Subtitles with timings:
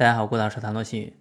[0.00, 1.12] 大家好，郭老师谈罗新宇。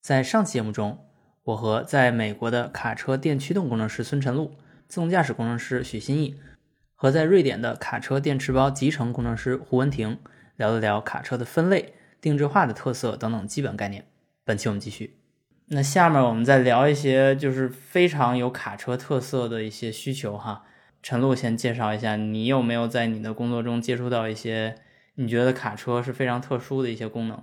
[0.00, 1.08] 在上期节目中，
[1.42, 4.52] 我和在美国的卡车电驱动工程师孙晨露、
[4.86, 6.38] 自动驾驶工程师许新义
[6.94, 10.20] 和在瑞典的卡车电池包集成工程师胡文婷
[10.54, 14.04] 聊了聊卡车的分类、定制化的特色等等基本概念。
[14.44, 15.16] 本期我们继续。
[15.66, 20.64] 那下面我们再聊一些就是非常有卡车特色的一些需求哈。
[21.02, 24.76] 陈露先介绍一下，你有没有在你的工作中接触到一些
[25.16, 27.42] 你觉得卡车是非常特殊的一些功能？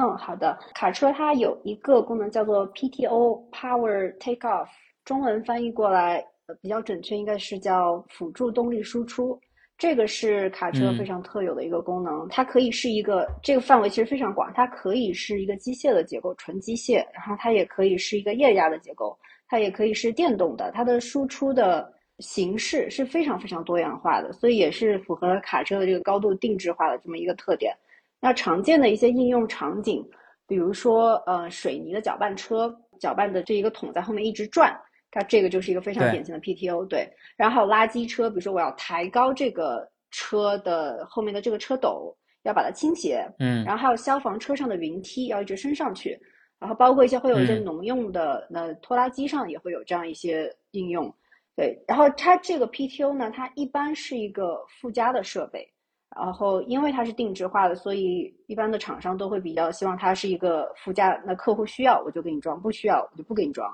[0.00, 0.56] 嗯，好的。
[0.74, 4.68] 卡车它有一个功能叫做 PTO Power Takeoff，
[5.04, 9.38] 中文翻译过来呃比较准确，应该是叫辅助动力输出。
[9.76, 19.18] 这个是卡车非常特有的一个功能，它可以是一个这个范围其实非常广，它可以是一个机械的结构，纯机械，然后它也可以是一个液压的结构，
[19.48, 27.74] 它也可以是电动的，它的输出的形式是非常非常多样化的，所以也是符合卡车的这个高度定制化的这么一个特点。
[28.20, 30.04] 那常见的一些应用场景，
[30.46, 34.76] 比如说，呃，水泥的搅拌车，搅拌的这一个桶在后面一直转，
[35.10, 36.84] 它这个就是一个非常典型的 PTO。
[36.86, 46.18] 对，然后还有垃圾车，比如说我要抬高这个车的后面的这个车斗，要把它倾斜，嗯，然后还有消防车上的云梯要一直升上去，
[46.58, 51.14] 然后包括一些会有一些农用的那拖拉机上也会有这样一些应用。
[51.54, 55.68] 对，然后它这个 PTO 呢，它一般是一个附加的设备。
[56.16, 61.20] 然后，因为它是定制化的，所以一般的厂商都会比较希望它是一个附加。
[61.24, 63.70] 那客户需要我就给你装，不需要我就不给你装。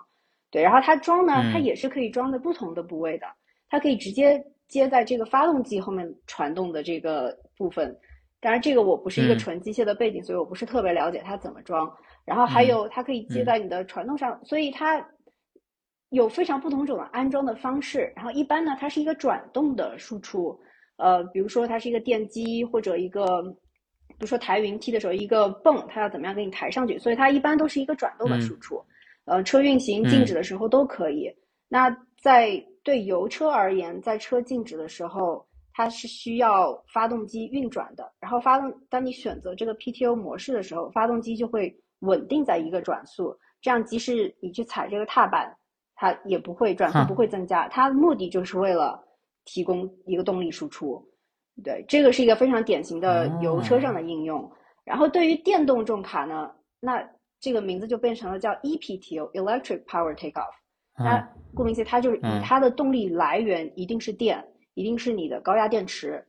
[0.50, 3.26] 对，然后它装呢，它也是可以装在不同的部位的，
[3.68, 7.96] 它可以直接接在这个发动机后面传动的这个部分。
[8.41, 11.91] 当然，这个我不是一个纯机械的背景，所以我不是特别了解它怎么装。
[12.24, 15.02] 然后还有，它可以接在你的传动上，所以它
[16.10, 18.12] 有非常不同种的安装的方式。
[18.14, 20.60] 然后一般呢，它是一个转动的输出。
[20.97, 23.42] 呃，比如说它是一个电机或者一个，
[24.06, 26.97] 比如说抬云梯的时候，一个泵，它要怎么样给你抬上去？
[26.98, 28.81] 所以它一般都是一个转动的输出。
[29.25, 31.28] 呃，车运行静止的时候都可以。
[31.69, 38.12] 那在对油车而言，在车静止的时候，它是需要发动机运转的。
[38.21, 45.53] 然后发动，当你选择这个 PTO 模式的时候，发动机就会稳定在一个转速，这样即使你去踩这个踏板，
[45.97, 47.66] 它也不会转速不会增加。
[47.66, 49.03] 它的目的就是为了。
[49.44, 51.06] 提供一个动力输出，
[51.62, 54.50] 对，这个是一个非常典型的油车上的应用。
[54.84, 56.50] 然后对于电动重卡呢，
[56.81, 57.03] 那
[57.41, 60.53] 这个名字就变成了叫 EPTO（Electric Power Takeoff）。
[60.97, 64.44] 那顾名思义，它就是以它的动力来源一定是电，
[64.75, 66.25] 一定是你的高压电池。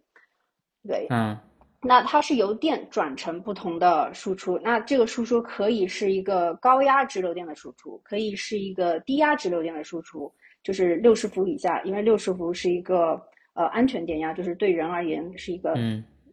[0.88, 1.38] 对，嗯，
[1.82, 4.58] 那它是由电转成不同的输出。
[4.60, 10.34] 那这个输出可以是一个高压直流电的输出，可以是一个低压直流电的输出。
[10.66, 13.22] 就是六十伏以下，因为六十伏是一个
[13.54, 15.76] 呃安全电压，就是对人而言是一个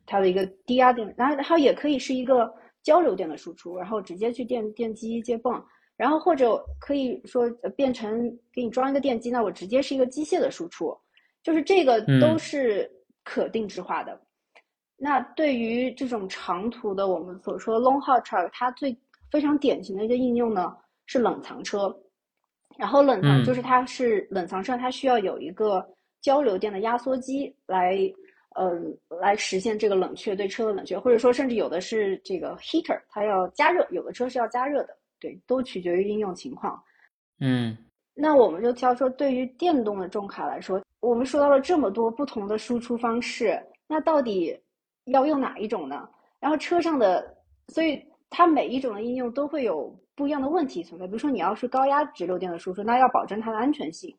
[0.06, 2.50] 它的一个低压电，然后它也可以是一个
[2.82, 5.62] 交流电的输出，然后直接去电电机接泵，
[5.98, 10.96] 然后或者可以说变成给你装一个电机，那我直接是一个机械的输出，
[11.42, 12.90] 就是这个都是
[13.22, 14.18] 可定制化的。
[14.96, 18.96] 那对于这种长途的我们所说 long haul truck，它最
[19.30, 21.94] 非常典型的一个应用呢是冷藏车。
[22.78, 25.86] 然后冷藏就是它是冷藏车，它需要有一个
[26.20, 27.98] 交流电的压缩机来，
[28.56, 36.82] 嗯，来实现这个冷却对车的冷却，或者说甚至有的是这个 heater，它要加热，有的车是要加热的，对，都取决于应用情况。
[37.40, 37.76] 嗯，
[38.14, 44.58] 那我们就挑说，对于电动的重卡来说，我们说到了这么多不同的输出方式，那到底
[45.06, 46.08] 要用哪一种呢？
[46.40, 47.36] 然后车上的，
[47.68, 49.94] 所以它每一种的应用都会有。
[50.14, 54.14] 不一样的问题存在，比如说你要是高压直流电的输出，那要保证它的安全性。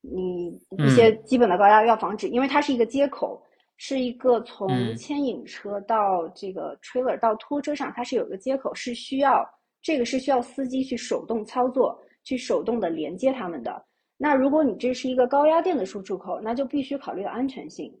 [0.00, 3.40] 你一些基本的高压要防止，因为它是一个接口，
[3.76, 9.48] 是一个从牵引车到这个 trailer 到拖车上，它是有一个接口，是需要
[9.82, 13.84] 这个是需要司机去手动操作，去手动的连接它们的。
[14.16, 17.92] 那如果你这是一个高压电的输出口，那就必须考虑安全性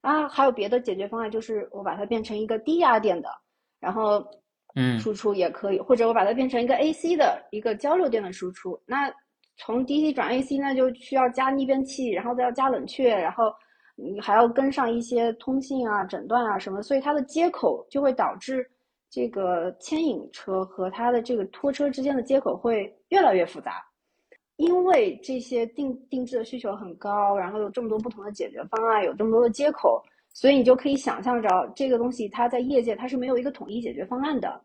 [0.00, 0.26] 啊。
[0.28, 3.28] 还有别的解决方案，就是我把它变成一个低压电的，
[3.78, 4.26] 然后。
[4.74, 8.80] 嗯，输出也可以，或者我把它变成一个 AC 的一个交流电的输出。
[8.86, 9.12] 那
[9.56, 13.44] 从 DC 转 AC，那就需要加逆变器，然后再要加冷却，然后
[13.94, 18.68] 你还要跟上一些通信啊、诊断啊什么，所以它的接口就会导致
[19.08, 23.80] 这个牵引车和它的这个拖车之间的接口会越来越复杂。
[24.56, 30.02] 因为这些定定制的需求很高，然后有这么多不同的解决方案，有这么多的接口。
[30.36, 34.60] 所以你就可以想象着这个东西，它在业界它是没有一个统一解决方案的，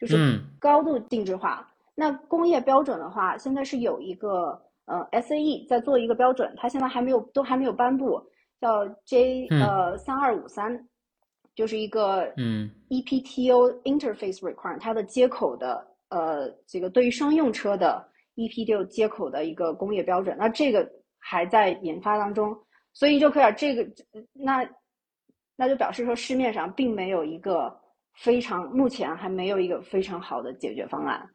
[0.00, 1.70] 就是高度定制化。
[1.94, 8.20] 那工业标准的话，现在是有一个呃 SAE 在做一个标准，它现在还没有都还没有颁布，
[8.60, 10.88] 叫 J 呃三二五三，
[11.54, 12.70] 就是一个嗯。
[12.90, 18.04] EPTO interface requirement，它的接口的呃这个对于商用车的
[18.34, 22.52] EPTO 接口的一个工业标准，那这个还在研发当中，
[22.92, 23.86] 所以就可以这个
[24.32, 24.68] 那
[25.54, 27.79] 那就表示说市面上并没有一个
[28.20, 31.28] 非常目前还没有一个非常好的解决方案。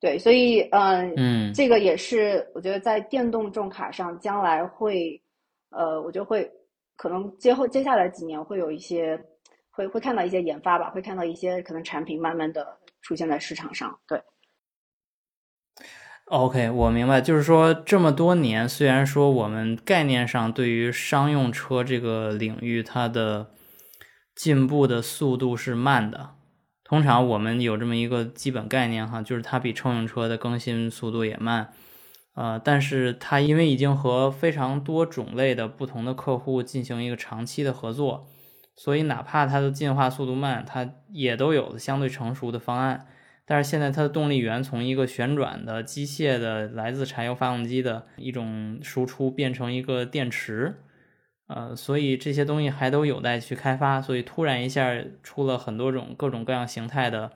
[0.00, 5.22] 对，所以嗯嗯，这个也是我觉得在电动重卡上将来会
[5.70, 6.50] 呃，我觉得会
[6.96, 9.18] 可能接后接下来几年会有一些。
[9.74, 13.98] 会会看到一些研发吧，会看到一些可能产品慢慢的出现在市场上。
[14.06, 14.20] 对
[16.26, 23.50] ，OK，我明白，就是说这么多年，虽然说我们概念上对于商用车这个领域它的
[24.34, 26.30] 进步的速度是慢的，
[26.84, 31.72] 通常我们有这么一个基本概念哈，就是它比乘用车的更新速度也慢，
[32.34, 38.26] 呃，但是它因为已经和非常多种类的不同的客户进行一个长期的合作。
[38.74, 43.06] 所以，哪怕它的进化速度慢，它也都有相对成熟的方案。
[43.44, 50.80] 但是现在它的动力源从一个旋转的机械的来自柴油发动机的一种输出，变成一个电池，
[51.46, 54.00] 呃，所以这些东西还都有待去开发。
[54.00, 57.30] 所以突然一下出了很多种各种各样形态的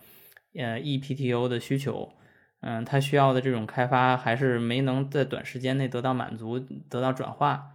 [0.55, 2.13] 呃 ePTO 的需求，
[2.61, 6.59] 嗯，它需要的这种开发还是没能在短时间内得到满足、
[6.89, 7.73] 得到转化。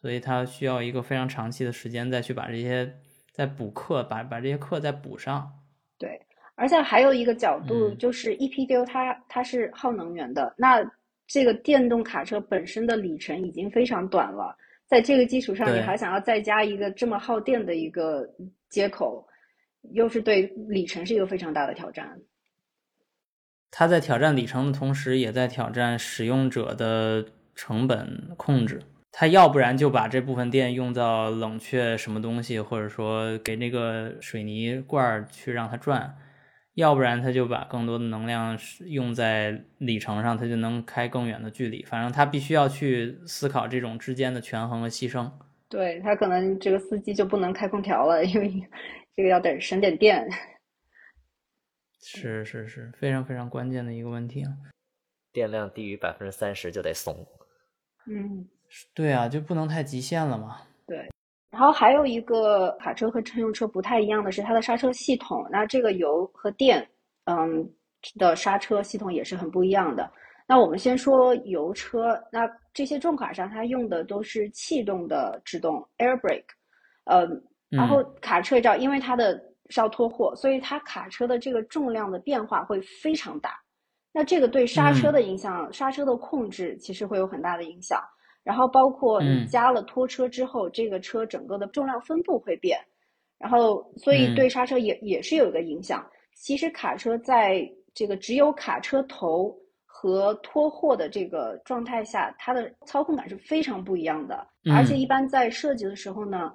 [0.00, 2.92] 所以它需要一个非常长期的时间再去把这些
[3.30, 5.48] 再补课，把把这些课再补上。
[5.96, 6.20] 对，
[6.56, 10.84] 而且还有一个角度就是 EPDO 它它是耗能源的，那
[11.28, 14.56] 这个电动卡车本身的里程已经非常短了，
[14.92, 18.28] 在这个基础上你还想要再加一个这么耗电的一个
[18.68, 19.26] 接口，
[19.92, 22.06] 又是对里程是一个非常大的挑战。
[23.70, 27.24] 它在挑战里程的同时，也在挑战使用者的
[27.54, 28.82] 成本控制。
[29.10, 36.02] 它要不然就把这部分电用到冷却什么东西，或者说给那个水泥罐去让它转；
[36.74, 41.84] 要不然他就把更多的能量用在里程上，他就能开更远的距离。
[41.84, 45.30] 反正他必须要去思考这种之间的权衡和牺牲。
[45.68, 48.68] 对他可能这个司机就不能开空调了，因为
[49.14, 50.28] 这个要得省点电。
[52.00, 54.50] 是是是，非常非常关键的一个问题啊！
[55.32, 57.26] 电量低于百分之三十就得怂。
[58.06, 58.48] 嗯。
[58.94, 60.62] 对啊，就不能太极限了嘛。
[61.52, 65.46] 对，然后还有一个卡车和乘用车不太一样的是它的刹车系统。
[65.50, 66.86] 那这个油和电，
[67.26, 67.68] 嗯，
[68.18, 70.10] 的刹车系统也是很不一样的。
[70.46, 76.44] 那我们先说油车，那这些重卡上它用的都是气动的制动 （air brake）。
[77.04, 79.34] 嗯，然后卡车知道，因为它的
[79.68, 83.58] 是要拖货，所以它卡车的这个重量的变化会非常大。
[84.12, 88.00] 那这个对刹车的影响，刹车的控制其实会有很大的影响。
[88.44, 92.76] 然后包括你加了拖车之后，这个车整个的重量分布会变，
[93.38, 96.04] 然后所以对刹车也也是有一个影响。
[96.34, 99.56] 其实卡车在这个只有卡车头
[99.86, 104.44] 和拖货的这个状态下，它的操控感是非常不一样的。
[104.74, 106.52] 而且一般在设计的时候呢，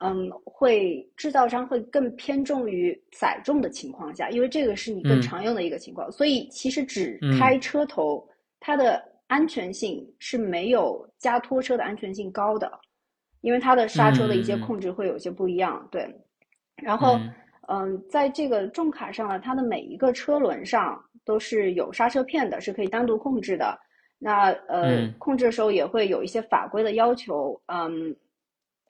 [0.00, 6.12] 嗯，会制造商会更偏重于载重的情况下，因为这个是你更常用的一个情况。
[6.12, 8.28] 所以其实只开车头，
[8.60, 9.09] 它的。
[9.30, 12.68] 安全性是没有加拖车的安全性高的，
[13.42, 15.88] 因为它的刹车的一些控制会有些不一样。
[15.88, 16.12] 对，
[16.82, 17.16] 然后
[17.68, 23.78] 嗯，在这个重卡上呢，它的每一个车轮上都是有刹车片的，是可以单独控制的。
[24.18, 27.60] 那呃，控制的时候也会有一些法规的要求。
[27.66, 28.12] 嗯，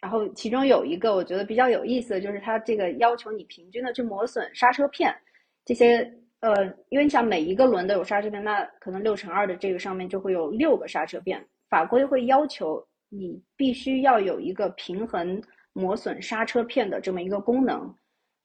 [0.00, 5.14] 然后其中有一个我觉得比较有意思的就是，它这个要求你平均的去磨损刹车片
[5.66, 6.10] 这些。
[6.40, 11.44] 呃，因为你想每一个轮都有刹车片，那可能六乘二的这个上面就会有六个刹车片。
[11.68, 15.40] 法规会要求你必须要有一个平衡
[15.72, 17.94] 磨损刹车片的这么一个功能。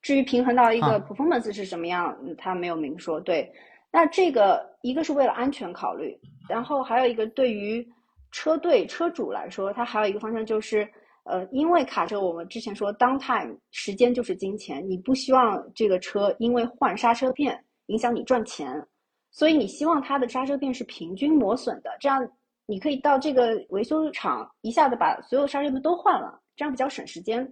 [0.01, 3.19] 至于平衡到一个 performance 是什么样，它没有明说。
[3.19, 3.51] 对，
[3.91, 6.15] 那这个一个是为了安全考虑，
[6.47, 7.87] 然后还有一个对于
[8.31, 10.87] 车队车主来说，它还有一个方向就是，
[11.23, 17.59] 呃，因为卡车我们之前说 downtime 时间就是金钱，你不希望这个车因为换刹车片。
[17.87, 18.85] 影响你赚钱，
[19.31, 22.27] 所以你希望它的刹车片是平均磨损的，这样
[22.65, 27.47] 你可以到这个维修厂一下子把所有刹车片都换了，这样比较省时间。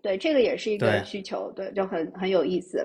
[0.00, 2.84] 对，这个也是一个需求，对，就很很有意思。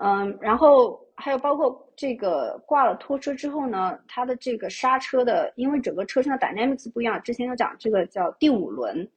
[0.00, 9.08] 嗯，然后还有包括这个挂了拖车之后呢，它的这个刹车的，因为整个车身的 dynamics 不一样，之前有讲这个叫第五轮，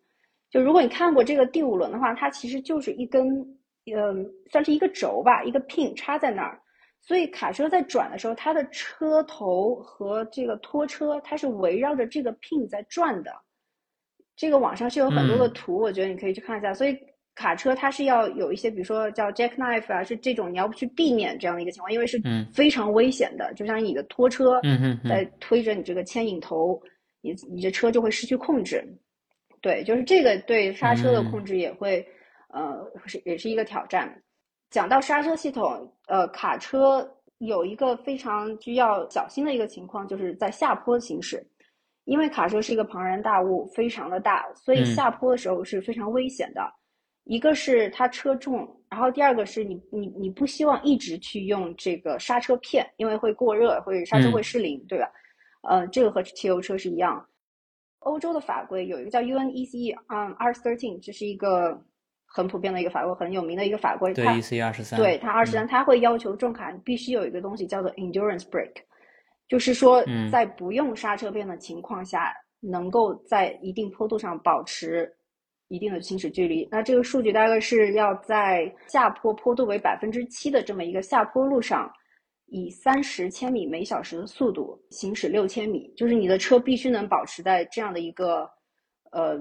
[0.52, 3.40] 就如果你看过这个第五轮的话，它其实就是一根，
[3.94, 6.62] 嗯，算是一个轴吧，一个 pin 插在那儿。
[7.08, 13.32] 所以卡车在转的时候，它的车头和这个拖车，它是围绕着这个 pin 在转的。
[14.36, 16.74] 这个网上是有很多的图，我觉得你可以去看一下。
[16.74, 16.98] 所以
[17.34, 22.22] 卡车它是要有一些，比如说叫 jackknife 啊，是这种你要去避免这样的一个情况，因为是
[22.54, 24.60] 非常危险的，就像你的拖车
[25.08, 26.78] 在推着你这个牵引头，
[27.22, 28.86] 你你的车就会失去控制。
[29.62, 32.06] 对，就是这个对刹车的控制也会，
[32.50, 34.14] 呃，是也是一个挑战。
[34.70, 41.46] 讲到刹车系统，呃，卡车有一个非常需要小心的一个情况，就是在下坡行驶，
[42.06, 46.62] 因为卡车是一个庞然大物，非常的大，所以下坡的时候是非常危险的。
[47.26, 55.12] 一个是它车重，然后第二个是你你你不希望一直去用这个刹车片，因为会过热，会刹车会失灵，对吧？
[55.64, 57.28] 呃，这个和汽油车是一样。
[58.00, 61.78] 欧洲的法规有一个叫 UNECE 啊，R13，这是一个
[62.28, 64.14] 很普遍的一个法规，很有名的一个法规。
[64.14, 65.00] 对，EC 二十三。
[65.00, 68.84] 对它二十三，它会要求重卡必须有一个东西叫做 Endurance Brake，
[69.48, 75.12] 就是说在不用刹车片的情况下，能够在一定坡度上保持。
[75.70, 81.92] 一定的行驶距离，那这个数据大概是要在下坡坡度为百分之七的这么一个下坡路上，
[82.46, 88.50] 以三十千米每小时的速度行驶六千米，就是你的车必须能保持在这样的一个，
[89.12, 89.38] 呃，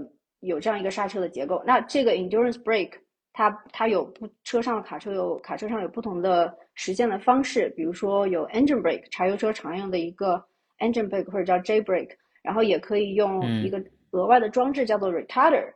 [0.46, 1.62] 有这样一个刹车的结构。
[1.66, 2.92] 那这个 endurance brake，
[3.32, 10.42] 它它有不车上的卡车有卡车上有不同的实现的方式，比如说有 engine brake，柴油车常用的一个
[10.78, 12.10] engine brake 或者叫 J brake，
[12.42, 15.72] 然后也可以用一个额外的装置叫做 retarder。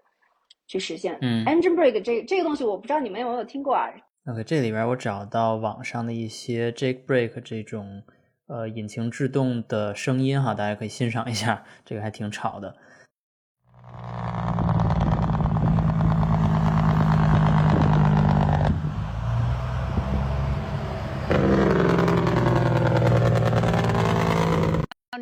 [0.67, 3.91] 去实现，嗯，engine brake 这这个东西我不知道你们有没有听过啊
[4.27, 8.05] ？OK，这里边我找到网上的一些 jake brake 这种
[8.47, 12.77] 呃引擎制动的声音哈，大家可以欣赏一下，这个还挺吵的。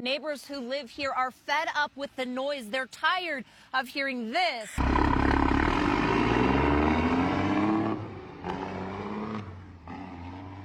[0.03, 2.71] Neighbors who live here are fed up with the noise.
[2.71, 4.71] They're tired of hearing this.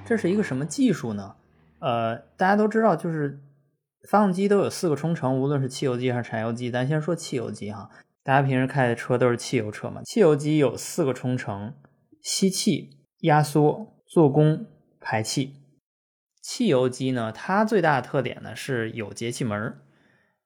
[0.05, 1.35] 这是一个什么技术呢？
[1.79, 3.39] 呃，大家都知道，就是
[4.07, 6.69] 发动机都有四个冲程，无论是汽油机还是柴油机。
[6.69, 7.89] 咱先说汽油机哈，
[8.21, 10.03] 大家平时开的车都是汽油车嘛。
[10.03, 11.73] 汽油机有四个冲程：
[12.21, 14.67] 吸气、压缩、做功、
[14.99, 15.55] 排气。
[16.43, 19.79] 汽油机呢，它最大的特点呢是有节气门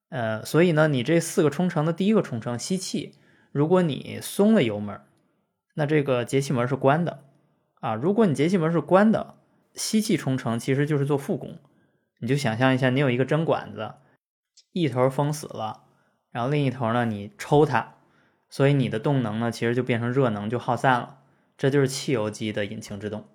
[0.10, 3.16] 呃，所以呢，你这四个冲程的第一个冲程吸气，
[3.52, 5.02] 如果你松了油门，
[5.74, 7.24] 那这个节气门是关的
[7.82, 7.96] 啊。
[7.96, 9.38] 如果你节气门是关的，
[9.74, 11.58] 吸气冲程其实就是做副功，
[12.20, 13.96] 你就想象一下，你有一个针管子，
[14.74, 15.86] 一头封死了，
[16.30, 17.96] 然后另一头呢你抽它，
[18.48, 21.18] 所以你的动能呢其实就变成热能就耗散了，
[21.58, 23.26] 这就是汽油机的引擎制动。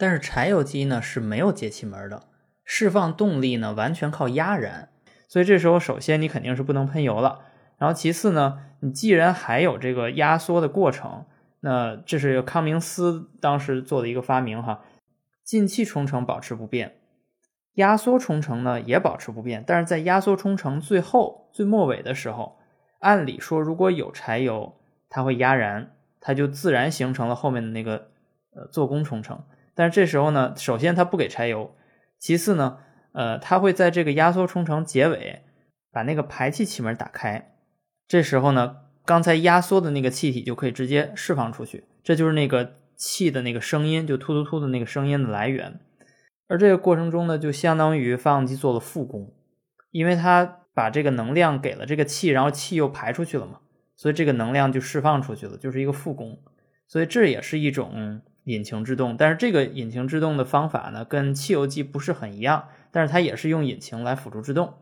[0.00, 2.22] 但是柴油机呢是没有节气门的，
[2.64, 4.88] 释放动力呢完全靠压燃，
[5.28, 7.40] 所以这时候首先你肯定是不能喷油了，
[7.76, 11.26] 然后其次呢，你既然还有这个压缩的过程，
[11.60, 14.82] 那这是康明斯当时做的一个发明哈。
[15.44, 16.94] 进气冲程保持不变，
[17.74, 22.56] 压缩冲程呢也保持不变，但是在压缩冲程最后最末尾的时候，
[23.00, 24.76] 按理说如果有柴油，
[25.08, 25.90] 它会压燃，
[26.20, 28.10] 它就自然形成了后面的那个
[28.54, 29.42] 呃做功冲程。
[29.74, 31.74] 但是这时候呢，首先它不给柴油，
[32.18, 32.78] 其次呢，
[33.12, 35.42] 呃，它会在这个压缩冲程结尾
[35.92, 37.54] 把那个排气气门打开，
[38.06, 42.76] 这时候呢，刚才压缩的那个气体就可以直接释放出去，这就是那个。
[43.02, 45.80] 气的那个声音，就突突突的那个声音的来源，
[46.48, 49.32] 而这个过程中呢，就相当于发动机做了复功，
[49.90, 53.60] 因为它把这个能量给了这个气，然后气又排出去了嘛，
[53.96, 56.42] 所以这个能量就释放出去了，就是一个复功，
[56.86, 59.16] 所以这也是一种引擎制动。
[59.16, 64.74] 但是这个引擎制动的方法呢，跟汽油机不是很一样，但是它也是用引擎来辅助制动。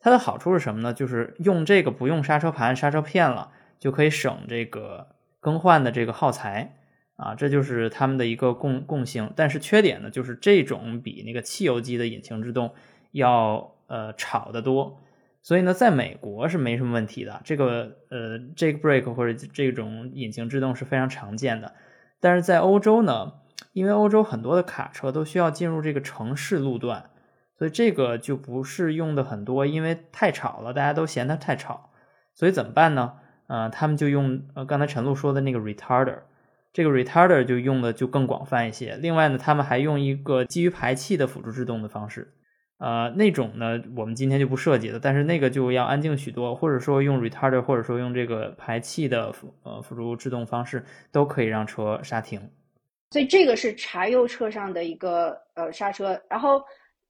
[0.00, 0.92] 它的好处是什么呢？
[0.94, 5.08] 就是用这个不用刹车盘、刹车片了，就可以省这个
[5.40, 6.74] 更换的这个耗材。
[7.16, 12.72] 啊，这就是他们的一个共共性，但是缺点呢，就是这种比那个汽油机的引擎制动
[13.10, 15.00] 要呃吵得多，
[15.42, 21.74] 所以呢，在美国是没什么问题的，这个呃 jake break 或者这种引擎制动是非常常见的，
[22.20, 23.34] 但是在欧洲呢，
[23.72, 27.10] 因为欧洲很多的卡车都需要进入这个城市路段，
[27.56, 31.90] 所以这个就不是用的很多，因为太吵了，大家都嫌它太吵，
[32.34, 33.14] 所以怎么办呢？
[33.46, 36.18] 呃，他们就用呃刚才陈露说的那个 retarder。
[36.70, 38.96] 这个 retarder 就用的就更广泛一些。
[38.96, 42.34] 另外呢，他们还用一个基于排气的辅助制动的方式，
[42.78, 44.98] 呃，那种呢我们今天就不涉及了。
[44.98, 52.40] 但是那个就要安静许多，或者说用 retarder，或者说用这个排气的辅呃辅助制动方式，都可以让车刹停。
[53.10, 56.20] 所以这个是柴油车上的一个呃刹车。
[56.28, 56.62] 然后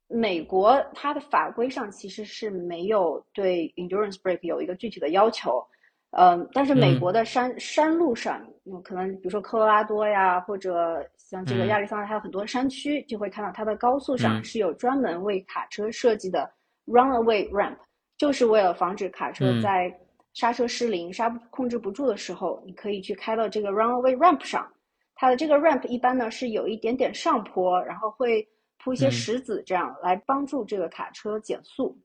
[0.09, 5.63] 美国它的法规上其实是没有对 endurance brake 有一个具体的要求。
[6.13, 7.01] 嗯，但是美嗯。
[7.01, 11.69] 国的山、山路上，嗯，可能比如说科罗拉多呀，或者像这个嗯。
[11.69, 14.45] 亚利桑那，还有很多山区，就会看到它的高速上嗯。
[14.45, 16.51] 是有专门为卡车设计的
[16.87, 17.77] runaway ramp，
[18.17, 19.61] 就是为了防止卡车嗯。
[19.61, 19.95] 在
[20.33, 24.67] 刹车失灵、刹不控制不住的时候，你可以去开到这个 runaway ramp 上。
[25.15, 28.47] 它的这个 ramp 一般呢是有一点点上坡，然后会
[28.79, 29.11] 铺一些嗯。
[29.11, 31.99] 石子，这样来帮助这个卡车减速。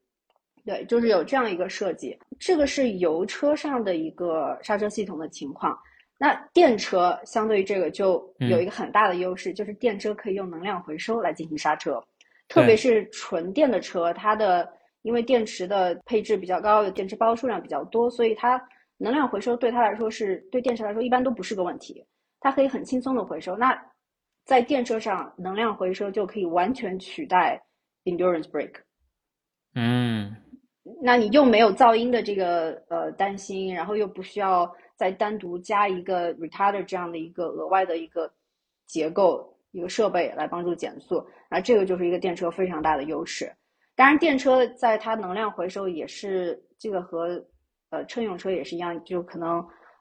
[0.65, 2.17] 对，就是有这样一个设计。
[2.39, 5.77] 这个是油车上的一个刹车系统的情况。
[6.17, 12.01] 那电车相对于这个就有一个很大的优势，就是电车可以用能量回收来进行刹车，
[12.47, 18.61] 特别是纯电的车，它的因为电池的配置比较高，电池包数量比较多，所以它
[18.97, 22.05] 能量回收对它来说是对电池来说一般都不是个问题，
[22.39, 23.57] 它可以很轻松的回收。
[23.57, 23.77] 那
[24.45, 27.61] 在电车上，能量回收就可以完全取代
[28.05, 28.75] endurance brake。
[29.75, 30.33] 嗯
[31.05, 38.31] 那你又没有噪音的这个呃担心，然后又不需要再单独加一个 retarder 这样的一个额外的一个
[38.87, 43.51] 结构一个设备来帮助减速，那这个就是一个电车非常大的优势。
[43.95, 47.43] 当然，电车在它能量回收也是这个和
[47.89, 49.57] 呃乘用车也是一样，就可能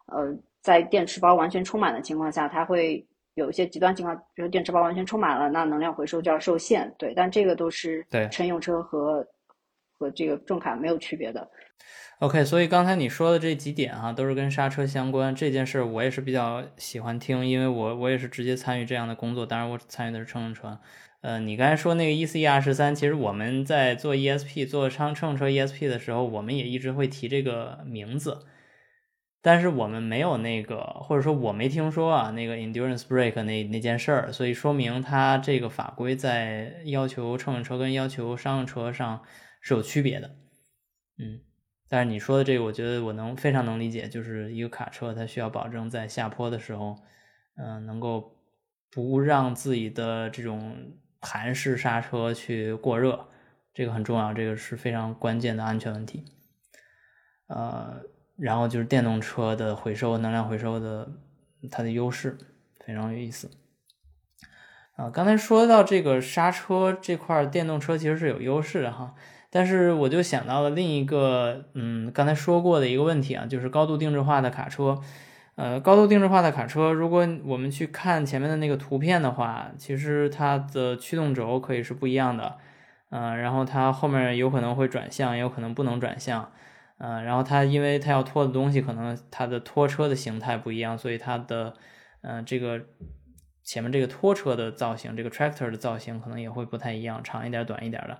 [0.07, 3.05] 呃在电池包完全充满的情况下，它会
[3.35, 6.95] 有一些极端情况，比如电池包完全充满了，那能量回收就要受限。
[6.97, 9.27] 对，但这个都是对乘用车和
[10.03, 11.49] 和这个重卡没有区别的。
[12.19, 15.35] OK，所以刚才你说的这几点哈、都是跟刹车相关。
[15.35, 20.79] 这件事我也是比较喜欢听，因为我我也是直接参与这样的工作，当然我参与的是乘用车。
[21.23, 28.45] 呃，你刚才说那个 ECR 十三，其实我们在做 ESP 做乘乘用车 ESP 的时候，我们也一直会提这个名字，
[29.41, 39.23] 但是我们没有那个，或者说我没听说啊那个 endurance Break 那那件事儿，所以说明它这个法规在要求乘用车跟要求商用车上
[39.63, 40.37] 是有区别的。
[41.17, 41.41] 嗯，
[41.89, 46.99] 但是你说的这个，我觉得我能非常能理解，就是一个卡车它需要保证在下坡的时候，
[47.57, 48.37] 嗯、能够
[48.91, 53.29] 不让自己的这种盘式刹车去过热，
[53.73, 56.25] 这个很重要，这个是非常关键的安全问题。
[57.47, 58.03] 呃，
[58.37, 61.11] 然后就是电动车的回收能量回收的
[61.71, 62.37] 它的优势
[62.85, 63.51] 非常有意思。
[64.97, 69.15] 啊，刚才说到这个刹车这块，电动车其实是有优势的哈。
[69.55, 74.99] 但是我就想到了另一个，嗯，刚才说过的一个问题啊，就是高度定制化的卡车。
[75.55, 82.57] 呃，高度定制化的卡车，如果我们去看前面的那个图片的话，其实它的驱动轴可以是不一样的，
[83.11, 86.51] 嗯、然后它后面有可能会转向，也有可能不能转向，
[86.97, 91.75] 嗯、然后它因为它要拖的东西，可能它的拖车的形态不一样，所以它的，
[92.23, 92.81] 嗯、这个
[93.63, 98.19] 前面这个拖车的造型，这个 tractor 的造型可能也会不太一样，长一点、短一点的。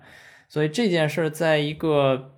[0.53, 2.35] 所以这件事儿在一个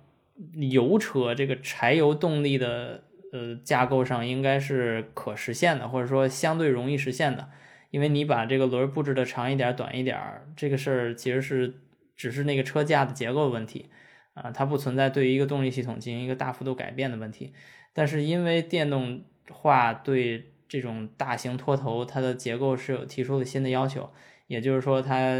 [0.54, 7.50] 油车这个柴油动力的呃架构上，应该是可实现的，或者说相对容易实现的。
[7.90, 11.74] 因为你把这个轮儿布置的长一点、短一点儿，这个事儿其实是
[12.16, 13.90] 只是那个车架的结构问题
[14.32, 17.52] 啊，它不存在对于一个动力系统进行一个大幅度改变的问题。
[17.92, 24.10] 但是因为电动化对这种大型拖头，它的结构是有提出了新的要求。
[24.46, 25.32] 也就是说，它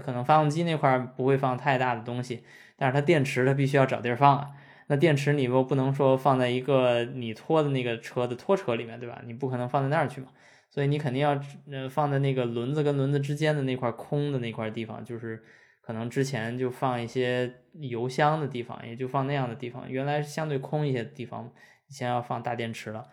[0.00, 2.42] 可能发动机那块儿不会放太大的东西，
[2.76, 4.48] 但是它电池它必须要找地儿放啊。
[4.88, 9.20] 那电池你又不能说放在一个你拖的那个车的拖车里面，对吧？
[9.26, 10.28] 你不可能放在那儿去嘛，
[10.70, 11.40] 所以你肯定要
[11.72, 15.42] 呃放在那个轮子跟轮子之间的那块空的那块地方，就是
[15.80, 19.90] 可能之前就放一些油箱的地方，也就放那样的地方。
[19.90, 21.52] 原来相对空一些的地方，
[21.88, 23.08] 现在要放大电池了。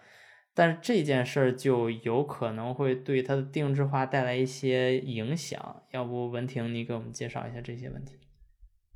[0.56, 5.84] 但是这件事儿就有可能会对它的定制化带来一些影响。
[5.92, 8.18] 要不文婷，你给我们介绍一下这些问题？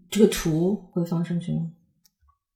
[0.10, 1.72] 这个图会放上去吗？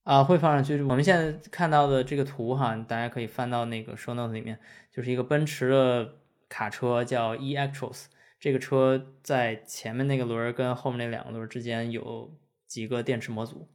[0.04, 0.82] 啊，会放上去。
[0.84, 4.58] 我们现在看到的这个图哈，大家可以翻到那个 show notes 里面，
[4.92, 6.14] 就是一个奔驰的
[6.48, 8.06] 卡车叫 e-actros。
[8.40, 12.36] 这个车在前面那个轮儿跟后面那两个轮儿之间有
[12.66, 13.68] 几个电池模组。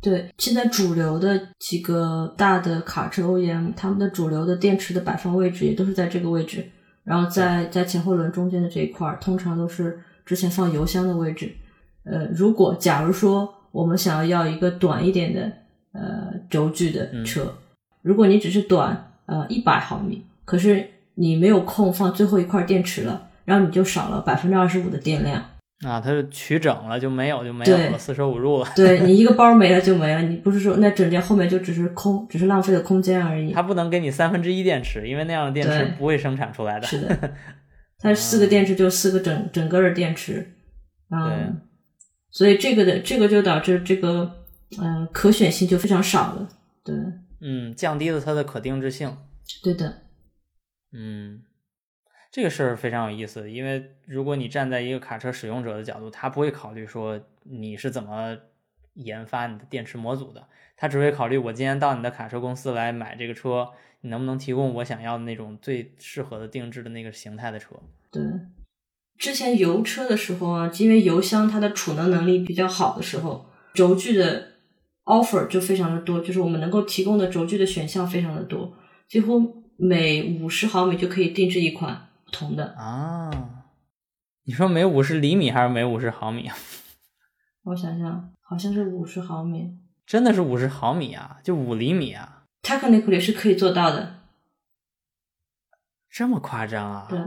[0.00, 6.64] 对，现在主流的几个大的卡车 OEM，他们的主流的电池的摆放位置也都是在这个位置，
[7.02, 11.52] 然后在在前后轮中间的这一块儿，通常都是之前放油箱的位置。
[12.04, 15.52] 呃，如果假如说我们想要要一个短一点的
[15.92, 17.52] 呃轴距的车，
[18.02, 25.44] 如果你只是短呃一百毫米，可是你没有空放最后一块电池了，然后你就少了百分之二十五的电量。
[25.86, 28.68] 啊，它就取整了就没有就没有了，四舍五入了。
[28.74, 33.52] 对你一个包没了就没了，你不是说那整件后面就只是空，只是浪费了空间而已。
[33.52, 36.86] 它不能给你三分之一电池，因为那样的电池不会生产出来的。
[36.88, 37.32] 是的，
[38.00, 40.34] 它四个电池就四个整整个的电池，
[41.08, 41.60] 对嗯，
[42.32, 44.44] 所以这个的这个就导致这个
[44.80, 46.48] 嗯、呃可选性就非常少了。
[46.84, 46.94] 对，
[47.40, 49.16] 嗯，降低了它的可定制性。
[49.62, 50.02] 对的，
[50.92, 51.40] 嗯，
[52.30, 58.36] 这个事儿非常有意思，因为如果你站在一个卡车使用者的角度，他不会考虑说你是怎么
[58.94, 63.68] 研发你的电池模组的，他只会考虑我今天到你的卡车公司来买这个车，
[64.02, 67.76] 你能不能提供我想要的那种最适合的定制的那个形态的车。
[68.10, 68.22] 对。
[69.16, 74.52] 之前油车的时候啊，因为油箱它的储能能力比较好的时候，轴距的
[75.06, 78.76] offer 就非常的多，就是我们能够提供的轴距的选项非常的多，
[79.08, 82.74] 几乎每五十毫米就可以定制一款不同的。
[82.76, 83.30] 啊，
[84.44, 86.54] 你说每五十厘米还是每五十毫米啊？
[87.64, 89.78] 我想想，好像是五十毫米。
[90.06, 91.38] 真的是五十毫米啊？
[91.42, 94.16] 就五厘米啊？Technically 是可以做到的。
[96.10, 97.06] 这么夸张啊？
[97.08, 97.18] 对。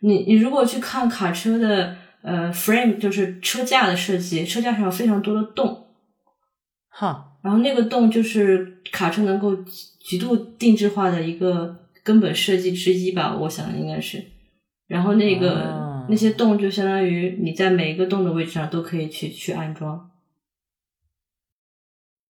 [0.00, 5.88] 你你如果去看卡车的呃 frame，就是车架的设计，车架上有非常多的洞，
[6.88, 9.56] 哈，然后那个洞就是卡车能够
[9.98, 14.22] 极度定制化的一个根本设计之一吧，我想应该是。
[14.86, 20.08] 然后那个、哦那些洞就相当于你在每一个洞的位置上都可以去去安装。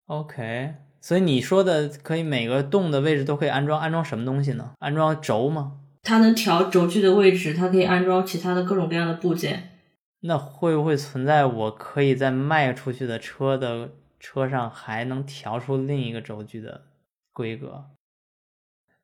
[0.06, 4.72] OK，所以你说的可以每个洞的位置都可以安装，安装什么东西呢？
[4.78, 5.80] 安装轴吗？
[6.02, 9.72] 它能调轴距的位置，它可以安装其他的各种各样的部件。
[10.20, 16.86] 那会不会存在我可以在卖出去的车的车上还能调出另一个轴距的
[17.34, 17.84] 规格？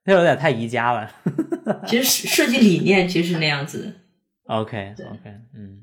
[0.04, 1.10] 那有点太宜家了。
[1.86, 3.92] 其实设计理念其实是那样子的。
[4.46, 5.82] OK OK，嗯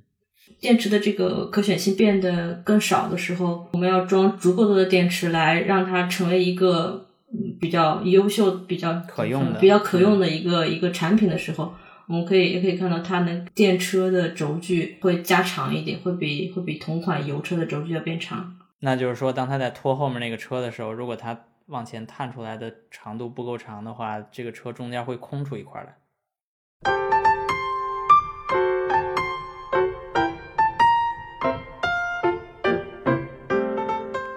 [0.60, 11.74] 电池的这个可选性变得更少的时候，我们要装足够多的电池来让它成为一个嗯比较优秀、比较可用的比较可用的一个、一个产品的时候，
[12.08, 18.58] 我们可以也可以看到它能电车的轴距会加长一点，会比会比同款油车的轴距要变长。
[18.82, 25.96] 那就是说，当它在拖后面那个车的时候，如果它往前探出来的长度不够长的话，这个车中间会空出一块来。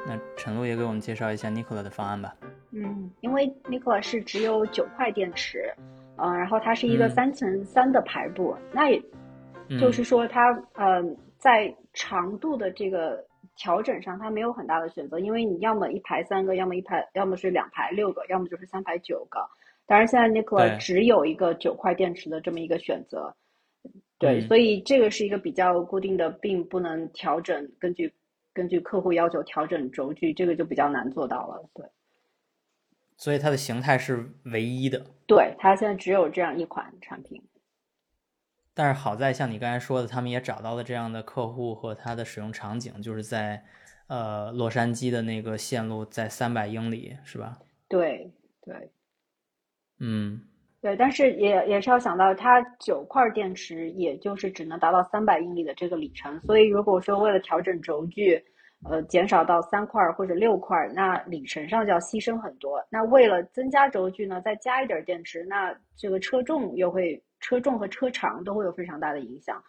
[0.07, 2.37] 那陈露也给我们介绍一下 Nikola 的方案吧。
[2.73, 5.75] 嗯，因为 Nikola 是只有九块电池，
[6.17, 9.03] 呃，然后它是一个嗯三乘三的排布，那也
[9.69, 11.03] 嗯就是说它呃
[11.39, 13.25] 在长度的这个
[13.57, 19.41] 调整上，它没有很大的选择，因为你要么一排三个，要么一排，要么是两排六个，要么就是三排九个。
[19.85, 23.35] 当然，现在 Nikola 只有一个九块电池的这么一个选择，
[24.19, 28.13] 对，嗯所以这个是一个比较固定的，并不能调整，根据
[28.55, 31.69] 根据客户要求调整轴距，这个就比较难做到了。
[31.75, 31.85] 对，
[33.17, 35.05] 所以它的形态是唯一的。
[35.27, 37.43] 对，它现在只有这样一款产品。
[38.75, 43.63] 但是好在像你刚才说的，他们也找到了这样的客户和它的使用场景，就是在
[44.09, 47.59] 呃洛杉矶的那个线路在三百英里，是吧？
[47.89, 48.33] 对
[48.63, 48.91] 对
[50.01, 50.41] 嗯
[50.81, 58.43] 对，但是也也是要想到，它九块电池也就是只能达到三百英里的这个里程，所以如果说为了调整轴距，
[58.91, 62.85] 呃，减少到三块或者六块，那里程上就要牺牲很多。
[62.91, 69.63] 那为了增加轴距呢，再加一点电池，那这个车重又会车重和车长都会有非常大的影响。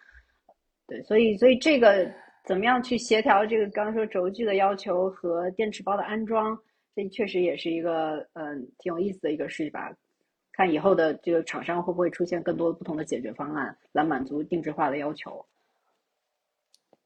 [0.88, 2.10] 对，所以所以这个
[2.46, 6.58] 怎么样去协调这个刚刚说轴距的要求和电池包的安装，
[6.96, 9.92] 这确实也是一个嗯挺有意思的一个事吧。
[10.52, 15.46] 看以后的这个厂商会不会出现更多不同的解决方案来满足定制化的要求。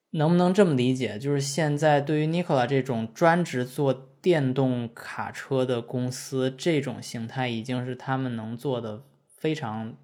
[0.10, 1.20] 能不能这么理解？
[1.20, 9.96] 就是现在对于 Nikola 这种专职做电动卡车的公司，这种形态已经是他们能做的非常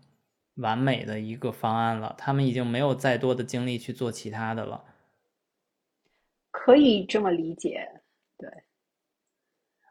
[0.55, 2.15] 完美的一个方案了。
[2.17, 4.83] 他们已经没有再多的精力去做其他的了。
[6.51, 8.01] 可以这么理解，
[8.37, 8.49] 对。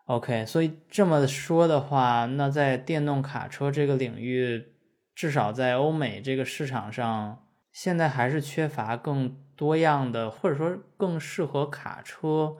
[0.06, 4.74] OK，所以这么说的话，那在电动卡车这个领域，
[5.14, 12.56] 至少在欧美这个市场上，现在还是缺乏更多样的，或者说更适合卡车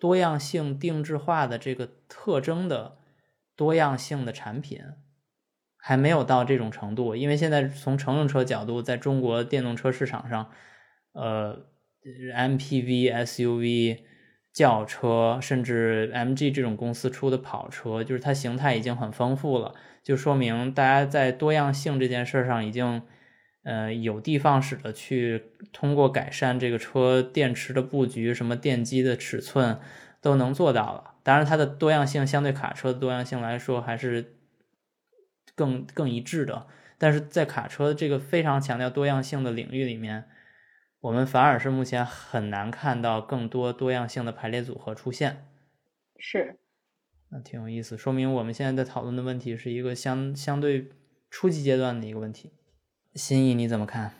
[0.00, 2.98] 多样性定制化的这个特征的
[3.54, 4.82] 多样性的产品，
[5.86, 7.14] 还没有到这种程度。
[7.14, 10.50] 因为现在从乘用车角度，在中国电动车市场上，
[11.12, 11.66] 呃
[12.34, 13.98] ，MPV、SUV。
[14.56, 23.02] 轿车甚至 MG 这种公司出的跑车，就是它形态已经很丰富了，就说明大家在多样性这件事上已经，
[23.64, 25.42] 呃，有的放矢的去
[25.74, 29.78] 通过改善这个车电池的布局、什么电机的尺寸
[30.22, 31.16] 都能做到了。
[31.22, 34.35] 当然，它的多样性相对卡车的多样性来说还是
[35.56, 40.28] 更更一致的，但是在卡车这个非常强调多样性的领域里面。
[41.00, 45.46] 我们反而是目前很难看到更多多样性的排列组合出现。
[46.18, 46.58] 是，
[47.30, 50.90] 那挺有意思，说明我们现在在讨论的问题是一个相相对
[51.30, 52.52] 初级阶段的一个问题。
[53.14, 54.14] 心意你怎么看？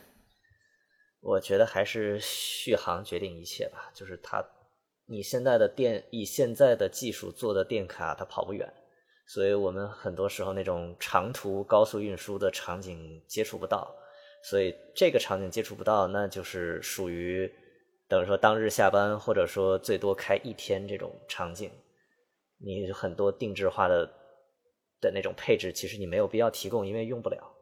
[1.19, 4.45] 我觉得还是续航决定一切吧，就是它，
[5.07, 8.71] 你现在的电以现在的技术做的电卡，它跑不远，
[9.27, 13.93] 所以我们很多时候那种长途高速运输的场景接触不到，
[14.41, 17.51] 所以这个场景接触不到，那就是属于
[18.07, 21.69] 等于说当日下班，或者说最多开一天这种场景，
[22.59, 24.05] 你很多定制化的
[25.01, 27.53] 的那种配置，其实你没有必要提供，因为用不了。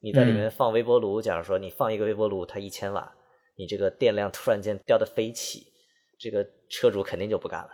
[0.00, 3.12] 你在里面放微波炉，假如说你放一个微波炉，它一千瓦，
[3.56, 5.66] 你这个电量突然间掉的飞起，
[6.20, 7.70] 这个车主肯定就不干了。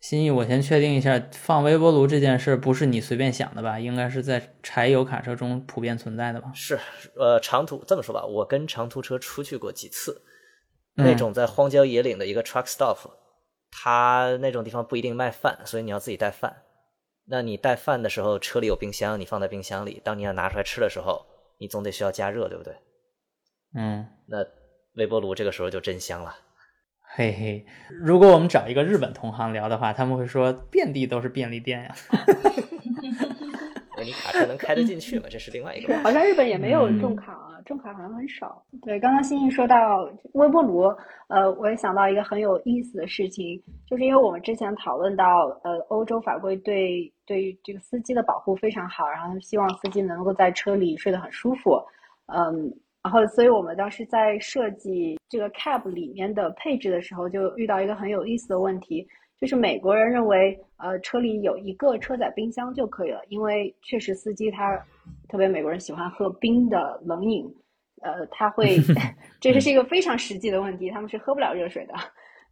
[0.00, 3.78] 心意，我先确定一下，放微波炉这件事不是你随便想的吧？
[3.78, 6.50] 应该是在柴油卡车中普遍存在的吧？
[6.54, 6.78] 是，
[7.16, 10.22] 呃，长途这么说吧，我跟长途车出去过几次，
[10.94, 12.98] 那种在荒郊野岭的一个 truck stop，
[13.70, 16.62] 它那种地方不一定卖饭，所以你要自己带饭。
[17.28, 21.26] 那你带饭的时候，车里有冰箱，你放在冰箱里，当你要拿出来吃的时候。
[21.58, 22.74] 你总得需要加热，对不对？
[23.74, 24.44] 嗯，那
[24.96, 26.36] 微波炉这个时候就真香了。
[27.18, 31.94] 嘿嘿，如果我们找一个日本同行聊的话，他们会说遍地都是便利店呀。
[33.96, 35.24] 那你卡车能开得进去吗？
[35.30, 35.96] 这是另外一个。
[36.00, 38.62] 好像日本也没有重卡啊，重卡好像很少。
[38.82, 39.76] 对，刚刚欣欣说到
[40.34, 40.94] 微波炉，
[41.28, 45.24] 呃，我也想到一个很有意思的事情，就是因为我们之前讨论到，
[45.64, 51.82] 呃，欧洲法规对对这个司机的保护非常好，然后希望司机能够在车里睡得很舒服，
[52.26, 52.70] 嗯，
[53.06, 59.06] 然后所以我们当时在设计这个 cab 里面的配置的时候，就遇到一个很有意思的问题。
[59.40, 64.76] 就是美国人认为，呃，车里有一个车载冰箱就可以了，因为确实司机他，
[65.28, 67.46] 特别美国人喜欢喝冰的冷饮，
[68.02, 68.76] 呃，他会，
[69.40, 71.94] 这个是一个非常实际的问题，他们是喝不了热水的，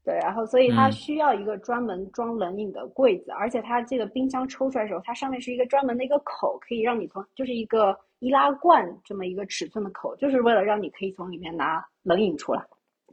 [0.04, 12.62] 对，然后所以它需要一个专门装冷饮的柜子，而且它这个冰箱抽出来的时候，它上面是一个专门的一个口，可以让你从，就是一个易拉罐这么一个尺寸的口，就是为了让你可以从里面拿冷饮出来，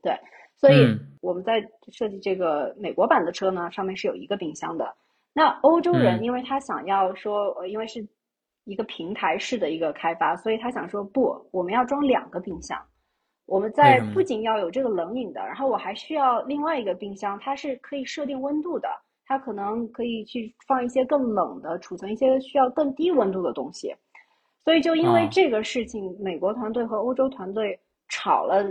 [0.04, 0.14] 对。
[0.58, 4.94] 所以我们在设计这个美国版的车呢，上面是有一个冰箱的。
[5.34, 8.06] 那欧洲人，因为他想要说，呃，因为是
[8.66, 12.78] 一个平台式的一个开发，所以他想说，不，我们要装两个冰箱。
[13.46, 18.90] 我们在不仅要有这个冷饮的，然后我还需要另外一个冰箱，它是可以设定温度的，
[19.26, 23.96] 它可能可以去放一些更冷的，储存一些需要更低温度的东西。
[24.64, 27.80] 所以就因为这个事情，美国团队和欧洲团队。
[28.14, 28.62] 吵了，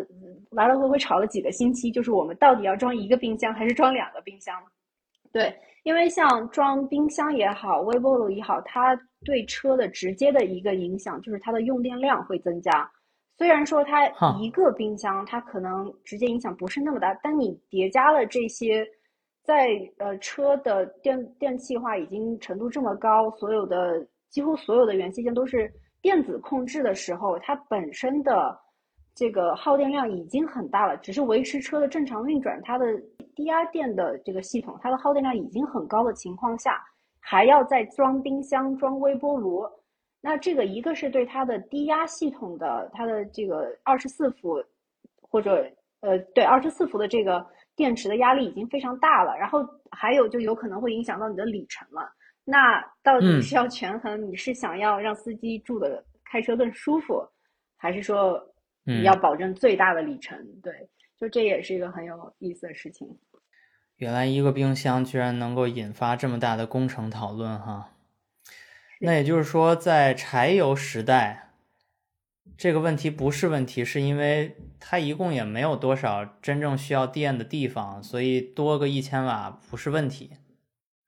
[0.50, 4.54] 来来回回吵了几个星期，就是我们到底要装一个冰箱还是装两个冰箱？
[5.32, 12.86] 对，因为像装冰箱也好，微波炉也好，它对车的直接的一个影响就是它的用电量会增加。
[13.40, 14.06] 虽然说它
[14.38, 18.86] 一个冰箱它可能直接影响不是那么大，但你叠加了这些，
[19.42, 25.72] 在呃车的电电气化已经程度这么高，所有的几乎所有的元器件都是
[26.02, 28.60] 电子控制的时候，它本身的。
[29.12, 32.86] 这个耗电量已经很大了，只是维持车的正常运转，它的
[33.34, 36.80] 低压电的这个系统，它的耗电量已经很高的情况下，
[37.18, 39.62] 还要再装冰箱、装微波炉，
[40.20, 44.62] 那这个一个是对它的低压系统的它的这个二十四伏
[45.20, 49.58] 或者呃对二十四伏的这个电池的压力已经非常大了，然后
[49.90, 52.12] 还有就有可能会影响到你的里程了。
[52.44, 57.26] 那到底是要权衡，你是想要让司机住的开车更舒服，
[57.76, 58.46] 还是说？
[58.82, 60.72] 你要保证最大的里程，对，
[61.16, 63.06] 就这也是一个很有意思的事情。
[63.96, 67.90] 原来一个冰箱居然能够引发这么大的工程讨论哈，
[69.02, 71.52] 那也就是说，在柴油时代，
[72.58, 80.32] 这个问题不是问题，是因为它一共也没有多少真正需要电的地方，所以多个一千瓦不是问题，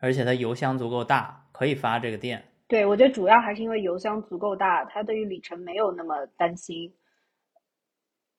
[0.00, 2.42] 而且它油箱足够大，可以发这个电。
[2.66, 6.90] 对，我觉得主要还是因为油箱足够大，它对于里程没有那么担心。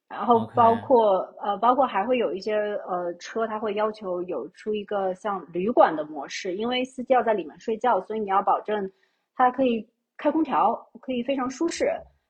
[0.10, 2.56] 然后包括呃，包括还会有一些
[2.88, 8.92] 呃车，它会要求有出一个像旅馆的模式，因为司机要在里面睡觉，所以你要保证
[9.36, 11.86] 它可以开空调，可以非常舒适。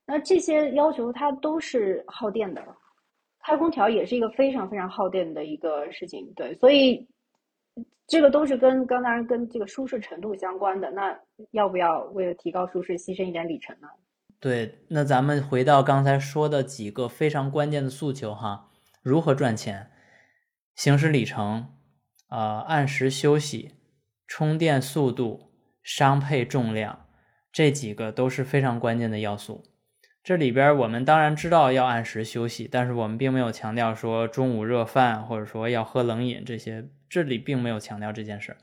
[0.06, 2.62] 那这些要求它都是耗电的，
[3.46, 6.32] 开空调也是一个非常非常耗电的一个事情。
[6.36, 7.08] 对，所以
[8.08, 10.92] 这个都是跟刚才跟这个舒适程度相关的。
[10.92, 11.18] 那
[11.52, 13.88] 要不要为了提高舒适牺牲一点里程呢？
[14.40, 18.70] 对，那咱们回到刚才说的几个非常关键的诉求哈，
[19.02, 19.90] 如何赚钱、
[20.76, 21.70] 行驶里程、
[22.30, 23.72] 呃按时休息、
[24.28, 25.53] 充电速度、
[25.84, 27.06] 商配重量，
[27.52, 29.64] 这几个都是非常关键的要素。
[30.24, 38.56] 这里边我们当然知道要按时休息，但是我们并没有强调说中午热饭或者说要喝冷饮这些，这里并没有强调这件事。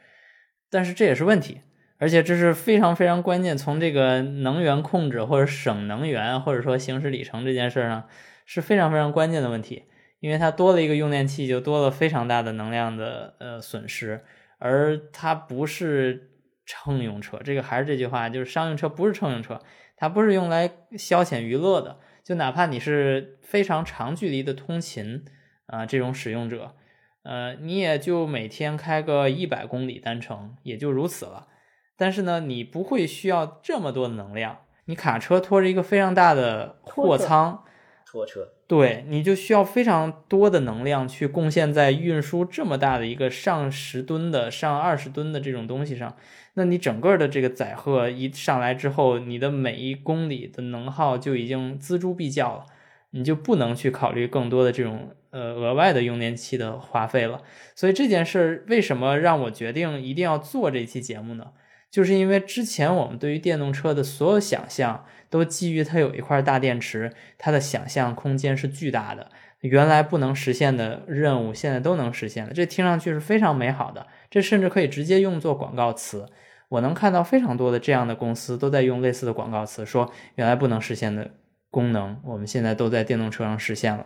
[0.71, 1.61] 但是这也是问题，
[1.99, 3.59] 而且这是非常非常关键。
[3.59, 8.09] 从这个能源控制或者省能源，或者说行驶里程这件事上，
[8.47, 9.85] 是非常非常关键的问题。
[10.21, 14.25] 因为它多了一个用电器，就多了非常大的能量的呃损失，
[14.59, 16.30] 而它不是
[16.71, 17.41] 乘用车。
[17.45, 19.61] 这个还是这句话，就是商用车不是乘用车，
[19.97, 21.99] 它不是用来消遣娱乐的。
[22.23, 25.25] 就哪怕你是非常长距离的通勤
[25.67, 26.77] 啊，这种使用者，
[27.25, 31.49] 呃，你也就每天开个一百公里单程，也就如此了。
[31.97, 34.59] 但是呢，你不会需要这么多的能量。
[34.85, 37.65] 你卡车拖着一个非常大的货仓，
[38.07, 38.49] 拖车。
[38.71, 46.15] 对，你就需要非常多的能量去贡献在运输这么大的一个上十吨的、上二十吨的这种东西上。
[46.55, 52.67] 那你整个的这个载荷一上来之后，你的每一公里的能耗就已经锱铢必较了，
[53.11, 57.43] 你就不能去考虑更多的这种呃额外的用电器的花费了。
[57.75, 61.47] 所以这件事儿为什么让我决定一定要做这期节目呢？
[61.91, 65.05] 就是因为之前我们对于电动车的所有想象。
[65.31, 69.31] 都基于它有一块大电池，它的想象空间是巨大的。
[69.61, 72.53] 原来不能实现的任务，现在都能实现了。
[72.53, 76.27] 这听上去是非常美好的，这甚至可以直接用作广告词。
[76.69, 81.31] 我能看到非常多的这样的公司都在用类似的广告词，说原来不能实现的
[81.71, 84.05] 功能，我们现在都在电动车上实现了。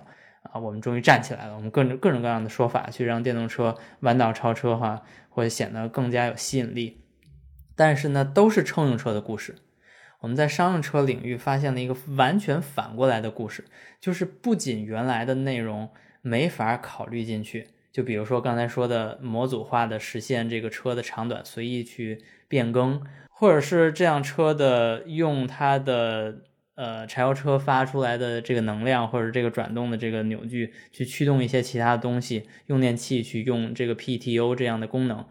[0.52, 1.54] 啊，我们终于站起来了。
[1.54, 7.03] 我们各种各种各样的说法，去让电动车弯道超车，哈，会显得更加有吸引力。
[7.76, 9.56] 但是呢，都是乘用车的故事。
[10.20, 13.64] 我们在商用车领域发现了一个完全反过来的故事，
[14.00, 15.90] 就是不仅原来的内容
[16.22, 26.38] 没法考虑进去，就比如说刚才说的模组化的实现这个车的长短随意去变更，或者是这辆车的用它的
[26.76, 35.26] 呃柴油车发出来的这个能量或者这个转动的这个扭矩去驱动一些其他的东西，用电器去用这个 PTO 这样的功能，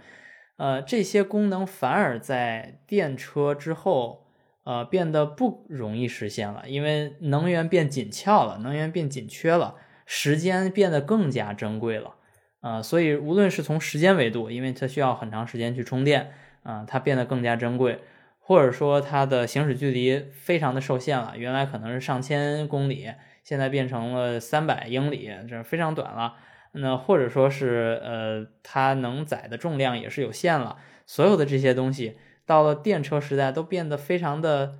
[0.57, 4.21] 呃，这些功能反而在电车之后。
[4.65, 12.15] 呃，变得不容易实现了，因为能源变紧俏了，能源变紧缺了，时间变得更加珍贵了，
[12.61, 16.31] 啊，所以无论是从时间维度，因为它需要很长时间去充电，
[16.63, 17.99] 啊，它变得更加珍贵，
[18.39, 23.11] 或者说它的行驶距离非常的受限了，原来可能是上千公里，
[23.43, 26.35] 现在变成了三百英里，这非常短了，
[26.75, 32.17] 那或者说是呃，它能载的重量也是有限了，所有的这些东西。
[32.45, 34.79] 到了电车时代，都变得非常的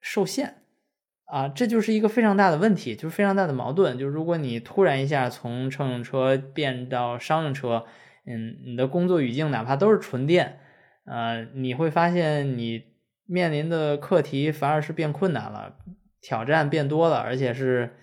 [0.00, 0.62] 受限
[1.26, 3.98] 啊，这就是一个非常大的问题，就是非常大的矛盾。
[3.98, 7.84] 就是如果你突然一下从乘用车变到商用车，
[8.24, 10.60] 嗯，你的工作语境哪怕都是纯电，
[11.04, 12.84] 呃，你会发现你
[13.26, 15.76] 面临的课题反而是变困难了，
[16.20, 17.96] 挑战变多了，而且是。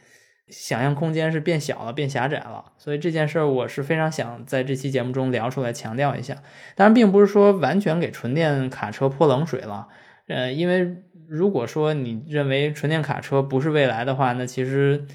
[0.50, 6.36] 想象空间是变小了，变狭窄了，所以这件事儿我是非常想在这期节目中聊出来，强调一下。
[6.76, 9.90] 当然，并不是说完全给纯电卡车泼冷水了，
[10.28, 15.06] 呃，因为如果说你认为纯电卡车不是未来的话，那其实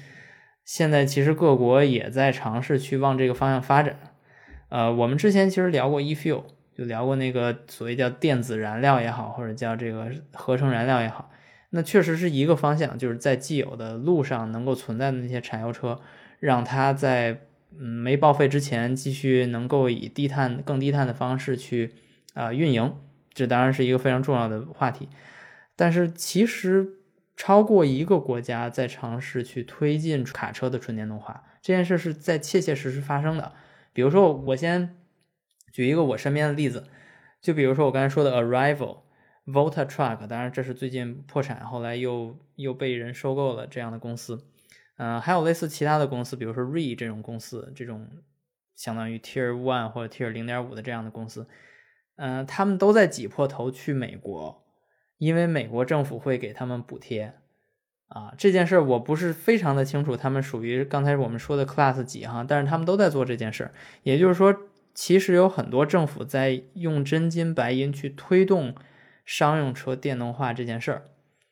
[0.63, 3.97] 现在其实各国也在尝试去往这个方向发展。
[4.69, 6.43] 呃，我们之前其实聊过 eFuel，
[6.77, 11.31] 就聊过那个所谓叫电子燃料也好，或者叫这个合成燃料也好。
[11.75, 15.99] 那确实是一个方向，就是在既有的路上能够存在的那些柴油车，
[16.39, 17.47] 让它在
[17.79, 21.95] 嗯没报废之前继续能够以低碳、更低碳的方式去
[22.35, 22.95] 啊运营，
[23.33, 25.09] 这当然是一个非常重要的话题。
[25.75, 26.87] 但是其实
[27.35, 33.51] 超过一个国家在尝试去推进卡车的纯电动化这件事是在切切实实发生的。
[33.93, 34.95] 比如说，我先
[35.71, 36.85] 举一个我身边的例子，
[37.41, 38.97] 就比如说我刚才说的 Arrival。
[39.45, 44.45] Volta Truck，当然这是最近破产，后来又又被人收购了这样的公司。
[44.97, 48.07] 嗯，还有类似其他的公司，比如说 Re 这种公司，这种
[48.75, 51.47] 相当于 Tier One 或者 Tier 零点五的这样的公司，
[52.15, 54.63] 嗯，他们都在挤破头去美国，
[55.17, 57.33] 因为美国政府会给他们补贴。
[58.07, 63.71] 啊，这件事我不是非常的清楚，他们属于刚才我们说的 Class 几哈，但是他们都在做这件事。
[64.03, 64.55] 也就是说，
[64.93, 68.73] 其实有很多政府在用真金白银去推动。
[69.25, 71.03] 商用车电动化这件事儿，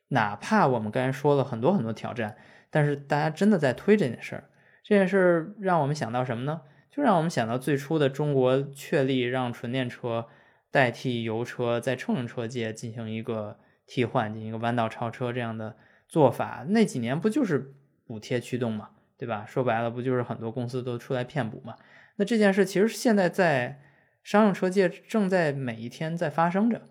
[0.08, 2.36] 哪怕我们刚才说了很多很多挑战，
[2.70, 4.44] 但是大家真的在推这件事儿。
[4.82, 6.62] 这件事儿让我们想到什么呢？
[6.90, 10.26] 就让我们想到最初的中国确立让纯电车
[10.70, 15.76] 代替油车在乘用车界进行一个替换，进行一个弯道超车这样的
[16.06, 16.66] 做法。
[16.68, 17.72] 那几年不就是
[18.04, 19.46] 补贴驱动嘛，对吧？
[19.46, 21.76] 说白了，不就是很多公司都出来骗补嘛？
[22.16, 23.80] 那这件事其实现在在
[24.22, 26.82] 商用车界正在每一天在发生着。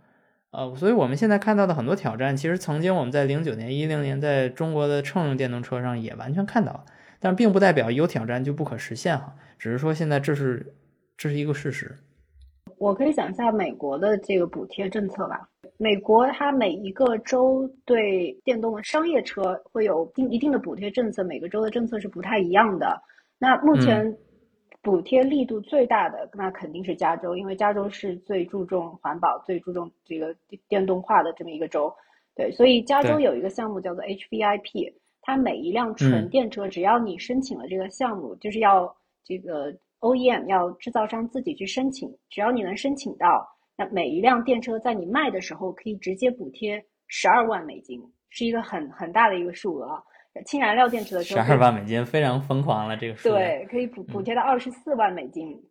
[0.51, 6.85] 呃，所以我们现在看到的很多挑战，其实曾经我们在零九年、一零年在中国的乘用电动车上也完全看到了，
[7.19, 10.73] 但并不代表有挑战就不可实现哈，只是说现在这是
[11.15, 11.95] 这是一个事实。
[12.77, 15.47] 我可以讲一下美国的这个补贴政策吧。
[15.77, 23.01] 美国它每一个州对电动的商业车会有定一定的补贴政策，每个州的政策是不太一样的。
[23.39, 24.15] 那目前
[24.81, 30.35] 补贴力度最大的，那肯定是加州，因为加州是最注重环保、最注重这个
[30.67, 31.93] 电动化的这么一个州。
[32.35, 38.91] 对，所以加州有一个项目叫做 HVIP，它每一辆纯电车，只要你申请了这个项目，就是要
[39.23, 50.01] 这个 OEM 要制造商自己去申请，只要你能申请到，那每一辆电车在你卖的时候可以直接补贴十二万美金，是一个很很大的一个数额。
[50.45, 55.61] 氢燃料电池的车，十二万美金非常疯狂了，这个数对，可以补补贴到二十四万美金。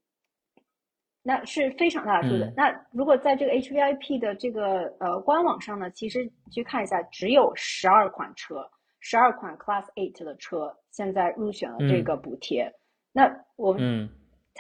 [1.23, 2.51] 那是非常大的数字。
[2.57, 8.67] 那如果在这个 HVIP 的这个呃官网上呢，其实去看一下，只有十二款车，
[9.01, 12.73] 十二款 Class Eight 的车现在入选了这个补贴。
[13.13, 14.09] 那我们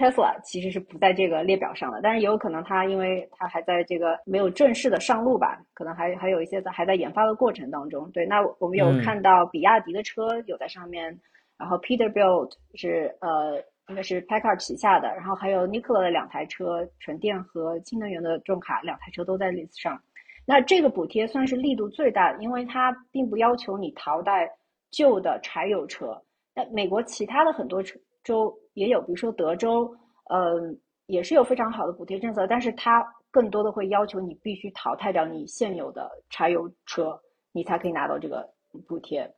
[0.00, 8.10] Tesla 其实是不在这个列表上的，但是也有可能它因为它还在这个没有正式的上路吧，可能还还有一些在还在研发的过程当中。
[8.12, 11.20] 对，那我们有看到比亚迪的车有在上面，
[11.58, 13.62] 然后 Peterbilt 是呃。
[13.88, 20.00] 应该是 Packard 旗下的，然后还有 Nikola 的两台车，纯电和氢能源的重卡，两台车都在 list 上。
[20.46, 24.48] 那这个补贴算是力度最大的，因为它并不要求你淘汰
[24.92, 26.16] 旧的柴油车。
[26.54, 27.82] 那美国其他的很多
[28.30, 29.90] 州也有，比如说德州，
[30.32, 37.20] 嗯，也是有非常好的补贴政策，但是它更多的会要求你必须淘汰掉你现有的柴油车，
[37.52, 38.48] 你才可以拿到这个
[38.86, 39.28] 补贴。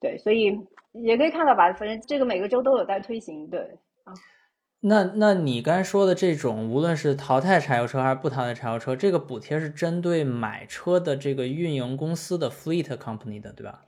[0.00, 0.58] 对，所以
[0.92, 3.60] 也可以看到吧，反正这个每个州都有在推行，对。
[4.04, 4.14] 啊
[4.82, 13.84] 那那你刚才说的这种，无论是淘汰柴油车还是不淘汰柴油车，这个补贴是针对买车的这个运营公司的 fleet company 的，对吧？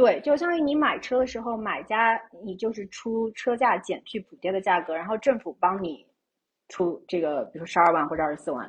[0.00, 6.06] 对，就相当于你买车的时候，买家你就是出车价减去补贴的价格，然后政府帮你
[6.68, 8.66] 出这个，比如说十二万或者二十四万。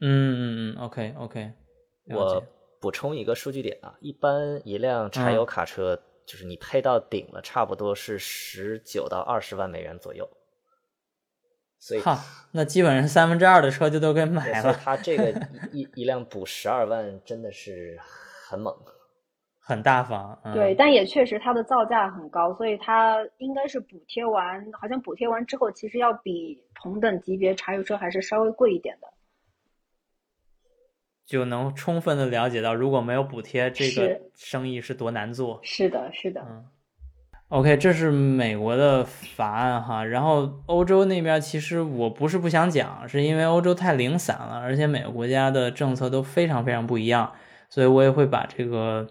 [0.00, 1.52] 嗯嗯嗯，OK OK。
[2.06, 2.42] 我
[2.80, 5.96] 补充一个数据点啊，一般一辆柴油卡车，
[6.26, 10.28] 就是你配到顶了，差不多是十九到二十万美元左右。
[11.78, 12.18] 所以，哈，
[12.50, 14.72] 那基本上三分之二的车就都给买了。
[14.72, 15.30] 他这个
[15.72, 17.96] 一一辆补十二万，真的是
[18.48, 18.74] 很猛，
[19.68, 20.38] 很大方。
[20.54, 29.08] 对，但也确实它的造价很高，所以它应该是补贴完，好像补贴完之后，其实要比同等级别柴油车还是稍微贵一点的。
[31.26, 35.60] 就能充分的了解到，如果没有补贴，这个生意是多难做。
[35.62, 36.40] 是的，是的。
[36.48, 36.64] 嗯。
[37.48, 47.30] OK，这是美国的法案哈，然后欧洲那边其实我不是不想讲，是因为欧洲太零散了，而且每个国家的政策都非常非常不一样，
[47.68, 49.06] 所以我也会把这个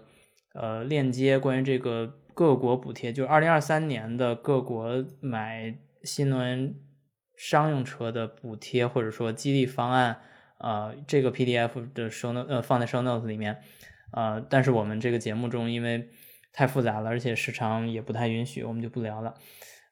[0.60, 6.74] 呃链接关于这个各国补贴，就是二零二三年的各国买新能源
[7.36, 10.20] 商用车的补贴或者说激励方案，
[10.58, 13.58] 呃，这个 PDF 的 show note 呃放在 show note 里面，
[14.12, 16.08] 呃，但是我们这个节目中因为。
[16.50, 19.34] 太复杂了，而且时长也不太允许，我们就不聊了。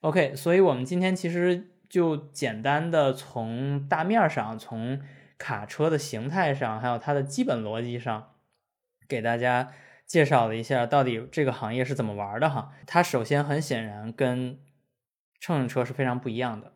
[0.01, 4.99] OK，所以我们今天其实就简单的从大面上，从
[5.39, 8.31] 卡车的形态上，还有它的基本逻辑上，
[9.07, 9.71] 给大家
[10.07, 12.73] 介绍了一下到底这个行业是怎么玩的哈。
[12.87, 14.59] 它首先很显然跟
[15.41, 16.73] 乘用车是非常不一样的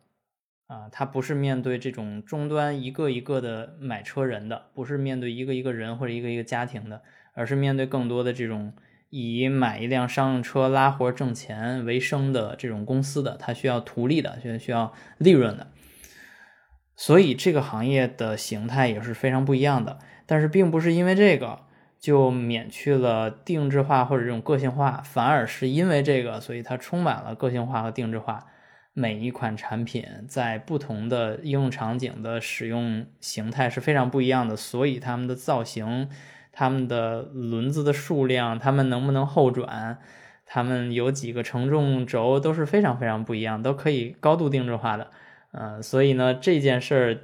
[0.67, 7.01] 啊，它不是面对这种终端一个一个的买车人的，不是面对一个一个人或者一个一个家庭的，
[7.33, 8.73] 而是面对更多的这种。
[9.13, 15.67] 以买一辆商用车拉活挣钱为生的这种公司的，它需要图利的，需要需要利润的，
[16.95, 19.99] 所以这个行业的形态也是非常不一样的。
[20.25, 21.65] 但是并不是因为这个
[22.01, 28.47] 就免去了定制化或者这种个性化，反而是因为这个，所以它充满了个性化和定制化。
[28.93, 36.09] 每一款产品在不同的应用场景的使用形态是非常不一样的，所以它们的造型。
[36.53, 39.99] 他们的轮子的数量，他们能不能后转，
[40.45, 45.07] 他们有几个承重轴都是非常非常不一样，都可以高度定制化的。
[45.53, 47.17] 嗯，所以呢，这件事儿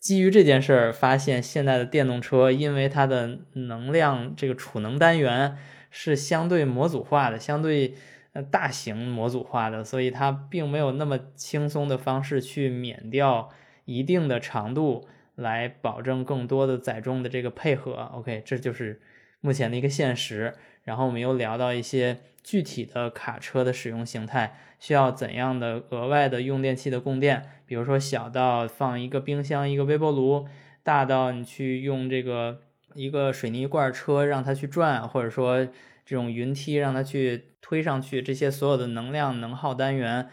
[0.00, 5.56] 基于这件事儿，发现现在的电动车，因为它的能量这个储能单元
[5.90, 7.94] 是相对模组化的，相对
[8.32, 13.50] 呃大型模组化的，所以它并没有那么轻松的方式去免掉
[13.84, 15.06] 一定的长度。
[15.36, 19.00] 来保证更多的载重的这个配合，OK，这就是
[19.40, 20.52] 目前的一个现实。
[20.84, 30.46] 然后我们又聊到一些具体的卡车的使用形态，需要怎样的额外的用电器的供电，比如说小到放一个冰箱、一个微波炉，
[30.82, 32.62] 大到你去用这个
[32.94, 35.64] 一个水泥罐车让它去转，或者说
[36.04, 40.28] 这种云梯让它去推上去，这些所有的能量能耗单元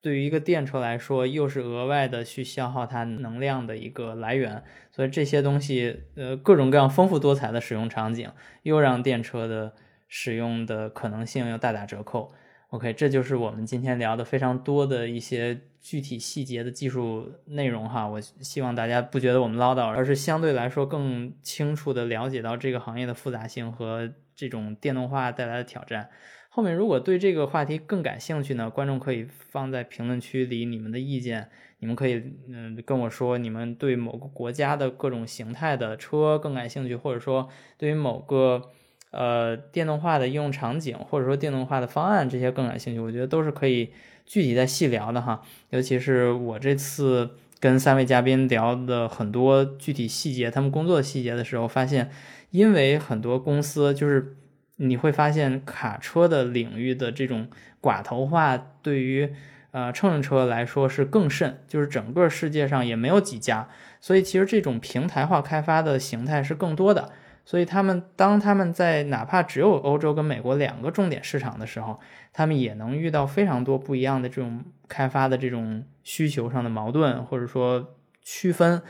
[0.00, 8.32] 对于一个电车来说，又是额外的去消耗它能量的一个来源，所以这些东西，呃，各种各样丰富多彩的使用场景，
[8.62, 9.74] 又让电车的
[10.10, 12.30] 使用的可能性又大打折扣。
[12.68, 18.06] OK，这就是我们今天聊的非常多的一些具体细节的技术内容哈。
[18.06, 26.10] 我希望大家不觉得我们唠叨，而是相对来说更清楚的了解到这个行业的复杂性和这种电动化带来的挑战。
[26.48, 31.48] 后面如果对这个话题更感兴趣呢，观众可以放在评论区里你们的意见。
[31.78, 37.48] 你们可以嗯跟我说，你们对某个国家的各种形态的车更感兴趣，或者说
[37.78, 38.70] 对于某个
[39.10, 43.00] 呃电动化的应用场景，或者说电动化的方案这些更感兴趣。
[43.00, 43.90] 我觉得都是可以
[44.26, 45.42] 具体再细聊的哈。
[45.70, 52.10] 尤其是我这次跟三位嘉宾聊的很多具体细节，他们工作的细节的时候，发现
[52.50, 54.36] 因为很多公司就是。
[54.82, 57.48] 你会发现卡车的领域的这种
[57.82, 59.30] 寡头化，对于
[59.72, 63.68] 呃乘用车来说是更甚，就是整个世界上也没有几家，
[64.00, 67.12] 所以其实这种平台化开发的形态是更多的。
[67.50, 71.98] 所以他们当他们在哪怕只有欧洲跟美国两个重点市场的时候，
[72.32, 78.80] 他们也能遇到非常多不一样的这种开发的这种需求上的矛盾，或者说区分。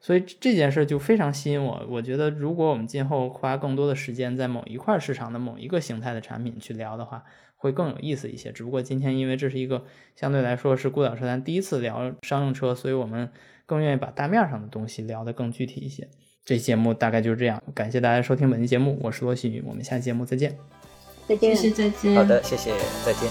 [0.00, 1.86] 所以这件事就非常吸引我。
[1.88, 7.24] 我觉得，如果我们今后花更多的时间在某一块市场的某一个形态的产品去聊的话，
[7.56, 8.52] 会更有意思一些。
[8.52, 13.30] 只不过今天因为这是一个相对来说是孤岛车谈第一次聊商用车，所以我们
[13.64, 16.06] 更愿意把大面上的东西聊得更具体一些。
[16.44, 20.56] 这节目大概就是这样，感谢大家收听本期节目，我是罗新宇，我们下期节目再见。
[21.28, 22.14] 再见，谢谢，再见。
[22.16, 22.72] 好的，谢谢，
[23.04, 23.28] 再见。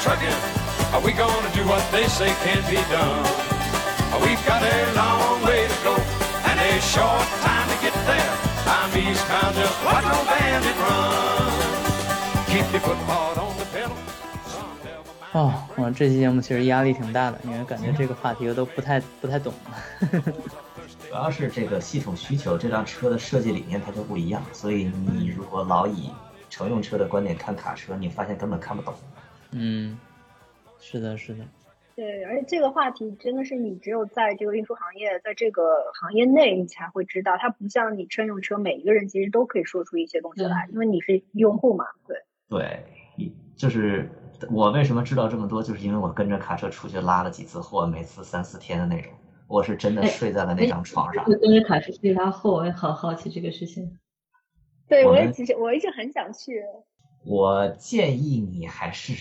[0.00, 0.38] trucking.
[0.94, 3.20] Are we gonna do what they say can't be done?
[4.24, 5.94] We've got a long way to go
[6.48, 8.32] and a short time to get there.
[8.66, 11.52] I'm eastbound, just watch no bandit run.
[12.48, 13.49] Keep your foot hard on.
[15.32, 19.52] 哦，我这期节目其实压力挺大的，因为感觉这个话题我都不太不太懂。
[21.08, 26.10] 主要是这个系统需求，这辆车的设计理念它就不一样，所以你如果老以
[26.48, 28.92] 乘用车的观点看卡车，你发现根本看不懂。
[29.52, 29.98] 嗯，
[30.80, 31.44] 是的，是的，
[31.94, 35.62] 对，而且这个话题真的是你只有在这个运输行业，在这个
[36.00, 37.36] 行业内，你才会知道。
[37.38, 41.84] 它不像你乘用车，每一个人其实都可以说出一些东西来，因为你是用户嘛。
[42.06, 42.16] 对，
[42.48, 42.84] 对，
[43.56, 44.08] 就是
[44.48, 49.12] 我为什么知道这么多，就是因为我跟着卡车出去拉了几次货，每次三四天的那种，
[49.46, 51.24] 我是真的睡在了那张床上。
[51.24, 53.98] 跟着卡车去拉货，我也好好奇这个事情。
[54.88, 56.62] 对，我也其实我一直很想去。
[57.24, 59.12] 我建议你还是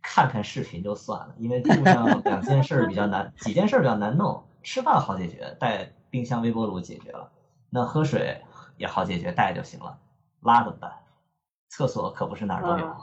[0.00, 4.44] 看看视频就算了，因为路上两件事比较难，几件事比较难弄。
[4.62, 7.30] 吃饭好解决，带冰箱、微波炉解决了。
[7.70, 8.40] 那喝水
[8.76, 9.98] 也好解决，带就行了。
[10.40, 10.92] 拉怎么办？
[11.68, 12.96] 厕所可不是哪儿都有。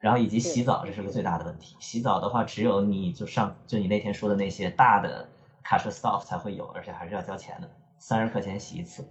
[0.00, 1.76] 然后以及洗澡，这是个最大的问题。
[1.78, 5.28] 洗澡的话，只有你就上就你那天说的那些大的
[5.62, 9.06] 卡车 stop 才会有，而且还是要交钱的，三十块钱洗一次。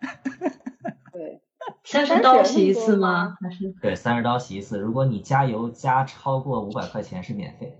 [1.12, 1.40] 对。
[1.84, 3.36] 三十刀洗一次吗？
[3.40, 4.78] 还是对，三十刀洗一次。
[4.78, 7.78] 如果你加油加超过五百块钱是免费，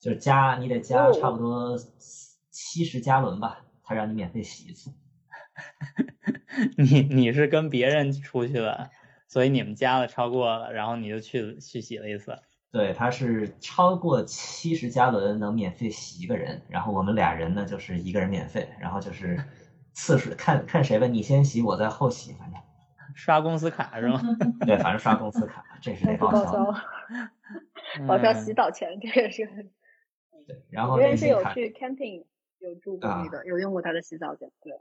[0.00, 1.78] 就是加你得加差不多
[2.50, 4.92] 七十加仑吧，他让你免费洗一次。
[6.76, 8.90] 你你是跟别人出去了，
[9.28, 12.38] 所以你们加了超过了，然后你就去去洗了一次。
[12.72, 19.38] 对，它是超过七十加仑能免费洗一个人，然后我们俩人呢就是一个人免费，然后就是
[19.94, 22.60] 次数看看谁吧，你先洗，我在后洗，反正。
[23.14, 24.20] 刷公司卡是吗？
[24.66, 26.74] 对，反正刷公司卡，这是得报销。
[28.06, 29.46] 报销洗澡钱，这个是。
[30.46, 32.26] 对，然后别人是有去 camping
[32.58, 34.74] 有住过那个，有用过他的洗澡间，对。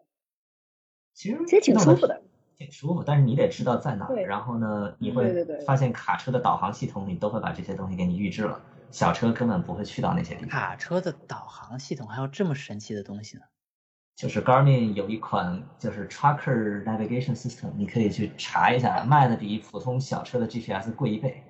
[1.14, 2.22] 其实其实挺舒服的，
[2.58, 3.04] 挺舒服。
[3.04, 10.50] 但是你得知道在哪，然后呢，你会发现卡车的导航系统里都会把这些东西给你预置了，小车根本不会去到那些地方。
[10.50, 13.44] 卡车的导航系统还有这么神奇的东西呢？
[14.16, 21.44] 就是 Garmin 有一款就是 Tracker Navigation System，你可以去查一下，卖的比普通小车的 GPS 贵一倍。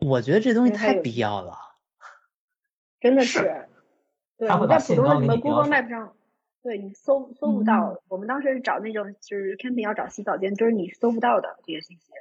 [0.00, 1.56] 我觉得这东西太必要了，
[3.00, 3.66] 真的是。
[4.36, 6.12] 对，你在普通的什么 Google Map 上，
[6.62, 8.00] 对你搜搜不到。
[8.08, 12.12] 我们当时是找那种就是 camping 要找洗澡间，就是你搜不到的这些信息。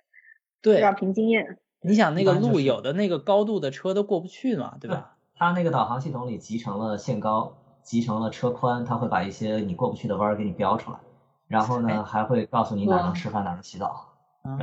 [0.61, 1.57] 对，要凭经验。
[1.81, 5.17] 你想那个路有的那个高度的车都过不去嘛，对吧？
[5.35, 7.55] 它那个导航系统里集成了限高。
[7.81, 10.99] 集成了车宽，它会把一些你过不去的弯儿给你标出来，
[11.47, 14.13] 然后呢，还会告诉你哪能吃饭，哪能洗澡，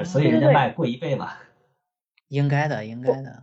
[0.05, 1.31] 所以人家卖贵一倍嘛。
[2.29, 3.43] 应该的，应该的。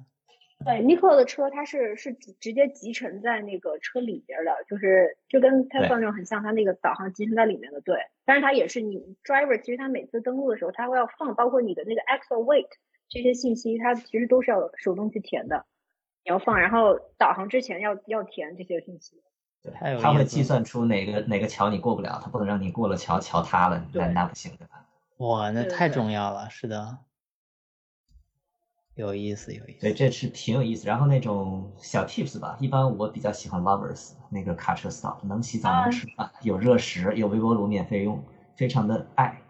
[0.66, 7.82] 对，Nikola 的车它是是直直接集成在那个车里边的，就是就跟 Tesla 那种很像，它那个导航集成在里面的。
[7.82, 12.68] 对，但是它也是你 driver，其实它每次登录的时候，它会要放，包括你的那个 axle weight
[13.10, 15.66] 这些信息，它其实都是要手动去填的，
[16.24, 19.22] 你要放，然后导航之前要要填这些信息。
[19.62, 24.86] 对他会计算出哪个哪个桥你过不了，他不能让你过了桥桥塌了，那对那不行对吧？
[25.20, 26.98] 哇，那太重要了，是的，
[28.96, 30.88] 有意思，有意思对，这是挺有意思。
[30.88, 38.24] 然后那种小 tips 吧，一般我比较喜欢 Lovers 那个卡车 stop，能洗澡啊能吃饭，有热食，有微波炉免费用，
[38.56, 39.42] 非常的爱。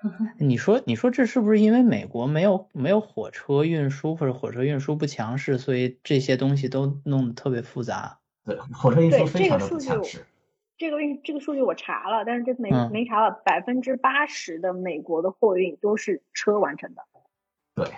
[0.38, 8.18] 你说，你说这是不是因为美国没有没有火车运输或者火车运输不强势，所以这些东西都弄得特别复杂？
[8.44, 10.24] 对，火车运输非常的强势。
[10.76, 17.02] 这个运这个数据我查了，但是这没、嗯没查了，百分之八十的美国的货运都是车完成的。
[17.78, 17.94] 对，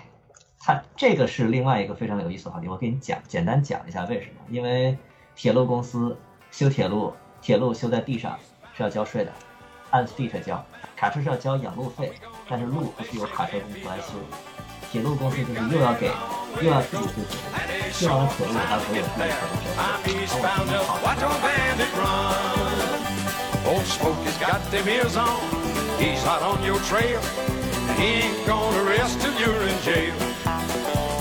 [0.58, 4.34] 它这个是另外一个非常有意思的话题，我给你讲，简单讲一下为什么？
[4.50, 4.94] 因为
[5.34, 6.14] 铁路公司
[6.50, 8.38] 修铁路，铁路修在地上
[8.76, 9.32] 是要交税的，
[9.88, 10.62] 按地费交；
[10.94, 12.12] 卡车是要交养路费，
[12.46, 14.12] 但是路不是由卡车公司来修，
[14.92, 16.10] 铁路公司就是又要给，
[16.60, 17.48] 又要自己修铁路，
[17.90, 19.46] 修完了铁路还要给我
[20.04, 21.40] 自己铁路交税
[25.98, 27.59] ，I'm 然后我自己跑。
[27.88, 30.14] He's your he ain't gonna rest till you're in jail.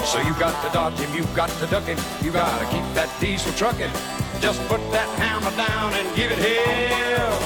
[0.05, 3.09] So you got to dodge him, you got to duck him, you gotta keep that
[3.19, 3.91] diesel trucking.
[4.41, 7.37] Just put that hammer down and give it hell.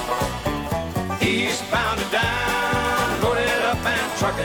[1.22, 4.38] Eastbound and down, it up and truck.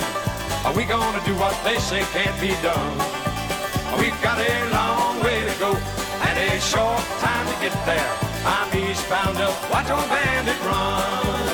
[0.64, 2.98] Are we gonna do what they say can't be done?
[3.98, 8.12] We've got a long way to go and a short time to get there.
[8.44, 11.47] I'm eastbound up, watch old bandit run.